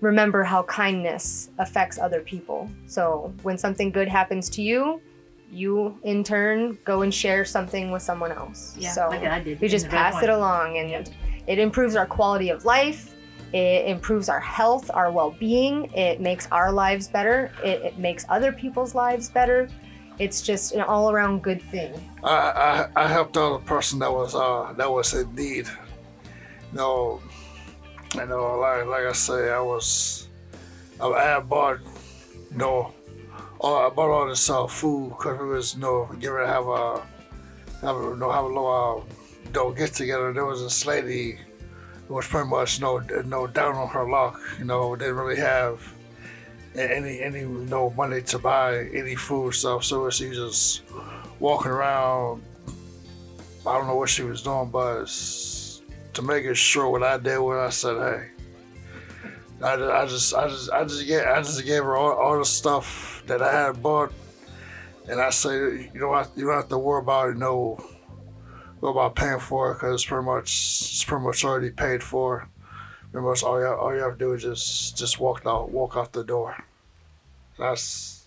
remember 0.01 0.43
how 0.43 0.65
kindness 0.65 1.51
affects 1.59 1.99
other 1.99 2.21
people. 2.21 2.69
So 2.87 3.33
when 3.43 3.57
something 3.57 3.91
good 3.91 4.09
happens 4.09 4.51
to 4.51 4.63
you, 4.63 5.01
you 5.51 5.97
in 6.03 6.25
turn 6.25 6.77
go 6.85 7.03
and 7.03 7.15
share 7.15 7.45
something 7.45 7.93
with 7.93 8.03
someone 8.03 8.33
else. 8.33 8.77
Yeah, 8.77 8.91
so 8.91 9.09
like 9.09 9.23
I 9.23 9.41
did 9.41 9.61
we 9.61 9.69
just 9.69 9.89
pass 9.89 10.21
it 10.23 10.29
along, 10.29 10.79
and 10.79 11.09
it 11.47 11.59
improves 11.59 11.95
our 11.95 12.07
quality 12.07 12.51
of 12.51 12.65
life. 12.65 13.14
It 13.55 13.87
improves 13.87 14.29
our 14.29 14.41
health, 14.41 14.91
our 14.93 15.13
well-being. 15.13 15.85
It 15.95 16.21
makes 16.21 16.49
our 16.51 16.73
lives 16.73 17.07
better. 17.07 17.53
It, 17.63 17.83
it 17.83 17.99
makes 17.99 18.27
other 18.29 18.51
people's 18.51 18.97
lives 18.97 19.31
better. 19.31 19.69
It's 20.19 20.43
just 20.43 20.73
an 20.73 20.81
all-around 20.81 21.45
good 21.45 21.63
thing. 21.63 21.95
I, 22.25 22.89
I 22.97 23.05
I 23.05 23.07
helped 23.07 23.37
out 23.37 23.55
a 23.55 23.65
person 23.65 24.01
that 24.01 24.11
was 24.13 24.35
uh 24.35 24.73
that 24.77 24.91
was 24.91 25.15
in 25.15 25.33
need. 25.37 25.69
You 26.73 26.79
know, 26.79 27.23
you 28.17 28.27
know, 28.27 28.59
like 28.59 28.87
like 28.87 29.07
I 29.07 29.13
say, 29.13 29.53
I 29.53 29.61
was 29.61 30.29
I, 31.01 31.07
I 31.07 31.39
bought 31.39 31.79
you 32.51 32.59
know 32.59 32.93
all 33.61 33.87
I 33.87 33.89
bought 33.89 34.11
all 34.11 34.27
this 34.27 34.51
uh, 34.51 34.67
food 34.67 35.11
because 35.11 35.39
it 35.39 35.45
was 35.45 35.75
you 35.75 35.81
know 35.81 36.09
getting 36.19 36.31
ready 36.31 36.49
to 36.49 36.53
have 36.53 36.67
a 36.67 37.03
have 37.83 37.97
a 37.97 38.03
you 38.03 38.17
know 38.17 38.33
have 38.33 38.45
a 38.45 38.49
little 38.49 38.67
uh, 38.67 39.15
you 39.47 39.53
know 39.53 39.71
get 39.71 39.95
together. 39.95 40.33
There 40.33 40.45
was 40.45 40.61
this 40.61 40.87
lady 40.87 41.39
who 42.09 42.15
was 42.15 42.27
pretty 42.27 42.49
much 42.49 42.81
no 42.81 42.99
know 42.99 43.47
down 43.47 43.77
on 43.77 43.89
her 43.89 44.09
luck. 44.09 44.41
You 44.59 44.65
know, 44.65 44.95
didn't 44.97 45.17
really 45.17 45.41
have 45.41 45.81
any 46.75 47.21
any 47.21 47.45
know 47.45 47.91
money 47.91 48.23
to 48.23 48.39
buy 48.39 48.87
any 48.93 49.15
food 49.15 49.55
stuff. 49.55 49.85
So 49.85 50.11
she 50.11 50.29
was 50.29 50.39
just 50.39 50.83
walking 51.39 51.71
around. 51.71 52.43
I 53.67 53.79
don't 53.79 53.87
know 53.87 53.97
what 53.97 54.11
she 54.11 54.23
was 54.23 54.43
doing, 54.43 54.71
but 54.71 55.07
to 56.15 56.23
make 56.23 56.45
it 56.45 56.57
sure 56.57 56.89
what 56.91 57.03
I 57.03 57.17
did, 57.17 57.39
what 57.39 57.59
I 57.59 57.71
said, 57.71 57.97
hey, 57.97 58.29
I, 59.63 60.03
I 60.03 60.07
just 60.07 60.35
I 60.35 60.49
just 60.49 60.71
I 60.71 60.85
just 60.85 61.07
gave 61.07 61.23
I 61.23 61.43
just 61.43 61.65
gave 61.65 61.83
her 61.83 61.97
all, 61.97 62.13
all 62.13 62.39
the 62.39 62.45
stuff 62.45 63.23
that 63.27 63.41
I 63.41 63.51
had 63.51 63.83
bought, 63.83 64.13
and 65.09 65.21
I 65.21 65.31
say 65.31 65.91
you 65.95 66.01
don't 66.01 66.15
have, 66.15 66.31
you 66.37 66.47
don't 66.47 66.57
have 66.57 66.69
to 66.69 66.79
worry 66.79 67.03
about 67.03 67.29
you 67.29 67.35
know 67.35 67.79
about 68.91 69.17
paying 69.17 69.39
for 69.39 69.71
it 69.71 69.75
because 69.75 69.95
it's 69.95 70.05
pretty 70.05 70.25
much 70.25 70.49
it's 70.49 71.05
pretty 71.05 71.25
much 71.25 71.45
already 71.45 71.71
paid 71.71 72.03
for. 72.03 72.49
Pretty 73.13 73.27
much 73.27 73.43
all 73.43 73.61
you 73.61 73.67
all 73.67 73.95
you 73.95 74.01
have 74.01 74.19
to 74.19 74.19
do 74.19 74.33
is 74.33 74.43
just 74.43 74.97
just 74.97 75.21
walk 75.21 75.43
out 75.47 75.71
walk 75.71 75.97
out 75.97 76.13
the 76.13 76.25
door. 76.25 76.57
That's 77.59 78.27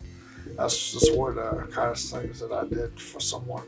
that's 0.56 0.94
just 0.94 1.16
one 1.16 1.38
of 1.38 1.68
the 1.68 1.72
kind 1.74 1.92
of 1.92 2.00
things 2.00 2.40
that 2.40 2.52
I 2.52 2.66
did 2.66 3.00
for 3.00 3.20
someone. 3.20 3.64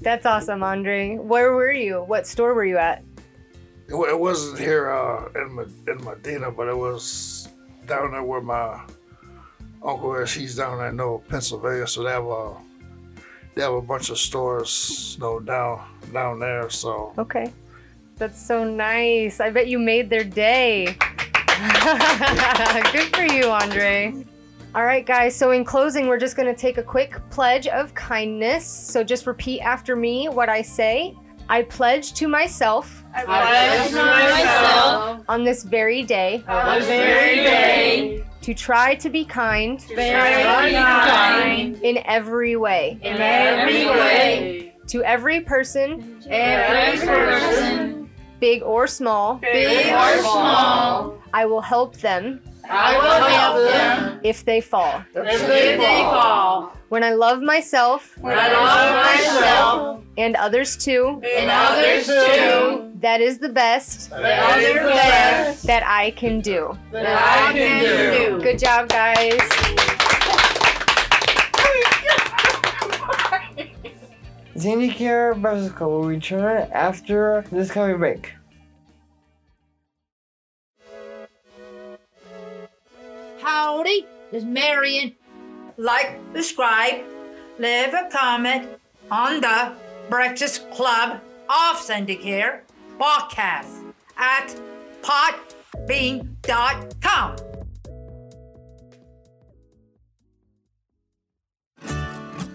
That's 0.00 0.26
awesome, 0.26 0.62
Andre. 0.62 1.16
Where 1.16 1.52
were 1.52 1.72
you? 1.72 2.02
What 2.02 2.26
store 2.26 2.54
were 2.54 2.64
you 2.64 2.78
at? 2.78 3.02
It, 3.88 3.94
it 3.94 4.18
wasn't 4.18 4.58
here 4.58 4.90
uh, 4.90 5.28
in 5.34 5.74
in 5.88 6.04
Medina, 6.04 6.50
but 6.50 6.68
it 6.68 6.76
was 6.76 7.48
down 7.86 8.12
there 8.12 8.22
where 8.22 8.40
my 8.40 8.80
uncle 9.82 10.14
is. 10.16 10.32
He's 10.32 10.56
down 10.56 10.78
there 10.78 10.88
in 10.88 10.96
no 10.96 11.22
Pennsylvania, 11.28 11.86
so 11.86 12.02
they 12.02 12.10
have 12.10 12.26
a 12.26 12.56
they 13.58 13.64
have 13.64 13.74
a 13.74 13.82
bunch 13.82 14.08
of 14.08 14.18
stores, 14.18 15.16
you 15.18 15.24
know, 15.24 15.40
down 15.40 15.84
down 16.12 16.38
there. 16.38 16.70
So 16.70 17.12
Okay. 17.18 17.52
That's 18.16 18.40
so 18.40 18.62
nice. 18.62 19.40
I 19.40 19.50
bet 19.50 19.66
you 19.66 19.80
made 19.80 20.08
their 20.08 20.22
day. 20.22 20.96
Good 22.92 23.14
for 23.16 23.24
you, 23.24 23.50
Andre. 23.50 24.14
All 24.74 24.84
right, 24.84 25.04
guys. 25.04 25.34
So, 25.34 25.52
in 25.52 25.64
closing, 25.64 26.06
we're 26.08 26.18
just 26.18 26.36
going 26.36 26.52
to 26.52 26.60
take 26.60 26.78
a 26.78 26.82
quick 26.82 27.16
pledge 27.30 27.66
of 27.68 27.94
kindness. 27.94 28.66
So, 28.66 29.02
just 29.04 29.26
repeat 29.26 29.60
after 29.60 29.94
me 29.96 30.28
what 30.28 30.48
I 30.48 30.62
say. 30.62 31.16
I 31.48 31.62
pledge 31.62 32.12
to 32.14 32.28
myself. 32.28 33.04
I 33.14 33.24
pledge 33.24 33.90
to 33.90 33.96
myself 34.04 35.24
On 35.28 35.44
this 35.44 35.62
very 35.64 36.02
day. 36.02 36.44
on 36.48 36.78
this 36.80 36.86
very 36.88 37.36
day 37.36 38.24
To 38.48 38.54
try 38.54 38.94
to 38.94 39.10
be 39.10 39.26
kind. 39.26 39.78
to 39.78 39.94
try 39.94 40.70
to 40.70 40.80
kind 40.80 41.76
In 41.82 41.98
every 42.06 42.56
way. 42.56 42.96
in 43.02 43.18
every 43.20 43.84
way, 43.84 44.72
To 44.86 45.04
every 45.04 45.40
person. 45.42 46.16
every 46.30 46.96
person, 47.06 48.08
Big 48.40 48.62
or 48.62 48.86
small. 48.86 49.34
big 49.34 49.92
or 49.92 50.16
small, 50.22 51.18
I 51.34 51.44
will 51.44 51.60
help 51.60 51.98
them. 51.98 52.40
I 52.70 52.96
will 52.96 53.28
help 53.36 53.56
them 53.70 54.20
If 54.24 54.46
they 54.46 54.62
fall. 54.62 55.02
if 55.14 55.46
they 55.46 55.76
fall. 55.76 56.72
When 56.88 57.04
I 57.04 57.12
love 57.12 57.42
myself. 57.42 58.16
When 58.18 58.32
I 58.38 58.48
love 58.48 59.04
myself 59.04 60.00
and 60.16 60.36
others 60.36 60.74
too. 60.78 61.20
and 61.22 61.50
others 61.50 62.06
too, 62.06 62.87
That 63.00 63.20
is 63.20 63.38
the 63.38 63.48
best 63.48 64.10
that 64.10 64.58
is 64.58 64.74
the 64.74 64.88
best 64.88 65.66
that 65.66 65.84
I 65.86 66.10
can 66.12 66.40
do. 66.40 66.76
that 66.90 67.06
I 67.06 67.52
can 67.52 67.84
do. 67.84 68.42
Good 68.42 68.58
job, 68.58 68.88
guys. 68.88 69.38
Sandicare 74.56 75.40
Bicycle 75.40 75.90
will 75.90 76.08
return 76.08 76.68
after 76.72 77.44
this 77.52 77.70
coming 77.70 77.98
break. 77.98 78.32
Howdy, 83.40 84.06
this 84.32 84.42
is 84.42 84.44
Marion. 84.44 85.14
Like, 85.76 86.18
subscribe, 86.34 87.04
leave 87.60 87.94
a 87.94 88.08
comment 88.10 88.68
on 89.08 89.40
the 89.40 89.72
Breakfast 90.10 90.68
Club 90.72 91.20
of 91.48 91.76
Sandicare 91.76 92.62
podcast 92.98 93.92
at 94.16 94.54
podbean.com. 95.02 97.36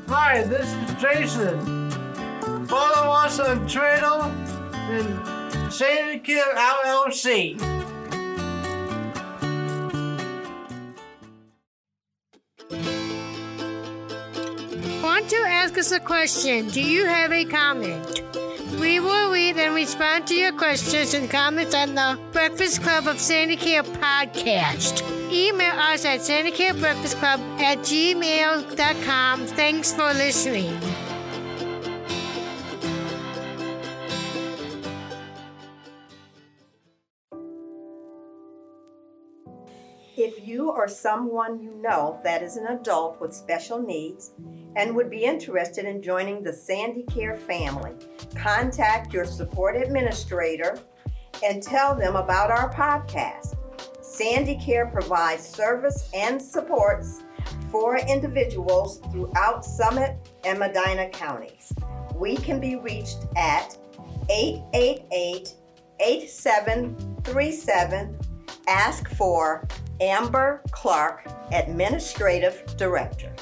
Hi, 0.08 0.44
this 0.44 0.68
is 0.68 1.02
Jason. 1.02 1.90
Follow 2.68 3.12
us 3.12 3.40
on 3.40 3.60
Twitter 3.68 4.22
and 4.92 5.20
Sandicare 5.72 6.54
LLC. 6.56 7.58
Want 15.02 15.30
to 15.30 15.36
ask 15.38 15.78
us 15.78 15.92
a 15.92 16.00
question? 16.00 16.68
Do 16.70 16.82
you 16.82 17.06
have 17.06 17.32
a 17.32 17.46
comment? 17.46 18.23
We 18.80 19.00
will 19.00 19.32
read 19.32 19.58
and 19.58 19.76
respond 19.76 20.28
to 20.28 20.36
your 20.36 20.52
questions 20.52 21.14
and 21.14 21.30
comments 21.30 21.76
on 21.76 21.96
the 21.96 22.20
Breakfast 22.32 22.82
Club 22.82 23.08
of 23.08 23.18
Sandicare 23.18 23.84
podcast. 23.84 25.02
Email 25.32 25.74
us 25.80 26.06
at 26.06 26.20
sandicarebreakfastclub 26.22 27.40
at 27.62 27.80
gmail.com. 27.80 29.46
Thanks 29.48 29.94
for 29.94 30.14
listening. 30.14 30.80
If 40.26 40.48
you 40.48 40.72
or 40.72 40.88
someone 40.88 41.62
you 41.62 41.76
know 41.82 42.18
that 42.24 42.42
is 42.42 42.56
an 42.56 42.68
adult 42.68 43.20
with 43.20 43.34
special 43.34 43.78
needs 43.78 44.32
and 44.78 44.96
would 44.96 45.10
be 45.10 45.26
interested 45.26 45.84
in 45.84 46.02
joining 46.02 46.42
the 46.42 46.52
Sandicare 46.52 47.38
family, 47.38 47.92
contact 48.34 49.12
your 49.12 49.26
support 49.26 49.76
administrator 49.76 50.80
and 51.44 51.62
tell 51.62 51.94
them 51.94 52.16
about 52.16 52.52
our 52.52 52.74
podcast. 52.74 53.58
Sandicare 54.00 54.90
provides 54.94 55.46
service 55.46 56.10
and 56.14 56.42
supports 56.42 57.22
for 57.70 57.98
individuals 57.98 59.02
throughout 59.12 59.66
Summit 59.66 60.16
and 60.46 60.58
Medina 60.58 61.10
counties. 61.10 61.74
We 62.16 62.38
can 62.38 62.62
be 62.62 62.78
reached 62.78 63.26
at 63.36 63.78
888 64.30 65.54
8737. 66.00 68.20
Ask 68.70 69.10
for 69.10 69.68
Amber 70.04 70.62
Clark, 70.72 71.26
Administrative 71.54 72.62
Director. 72.76 73.34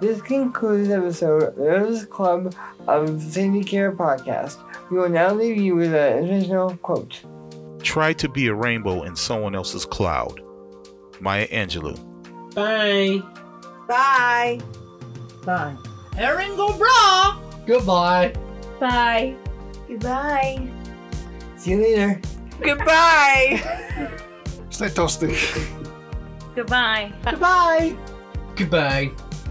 This 0.00 0.22
concludes 0.22 0.88
episode 0.90 1.42
of 1.42 1.56
the 1.56 1.62
Rose 1.64 2.04
Club 2.04 2.54
of 2.86 3.08
Sandicare 3.08 3.96
podcast. 3.96 4.58
We 4.88 4.98
will 4.98 5.08
now 5.08 5.34
leave 5.34 5.56
you 5.56 5.74
with 5.74 5.92
an 5.92 6.18
inspirational 6.18 6.76
quote. 6.76 7.20
Try 7.82 8.12
to 8.12 8.28
be 8.28 8.46
a 8.46 8.54
rainbow 8.54 9.02
in 9.02 9.16
someone 9.16 9.56
else's 9.56 9.84
cloud. 9.84 10.40
Maya 11.20 11.48
Angelou. 11.48 11.96
Bye. 12.54 13.20
Bye. 13.88 14.60
Bye. 15.44 15.76
Erin 16.16 16.54
go 16.54 16.68
Bragh. 16.68 17.47
Goodbye. 17.68 18.32
Bye. 18.80 19.36
Goodbye. 19.86 20.66
See 21.56 21.72
you 21.72 21.82
later. 21.82 22.18
Goodbye. 22.62 23.60
Stay 24.70 24.86
toasty. 24.86 25.36
Goodbye. 26.54 27.12
Goodbye. 27.22 27.94
Goodbye. 28.56 29.10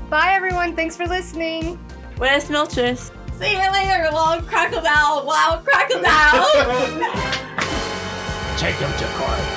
Bye, 0.09 0.33
everyone. 0.33 0.75
Thanks 0.75 0.97
for 0.97 1.05
listening. 1.05 1.77
Buenas 2.15 2.49
noches. 2.49 3.11
See 3.39 3.51
you 3.51 3.71
later, 3.71 4.09
long 4.11 4.41
crocodile. 4.47 5.23
Wow, 5.23 5.61
crocodile. 5.63 6.43
Take 8.57 8.77
him 8.77 8.91
to 8.97 9.05
court. 9.13 9.56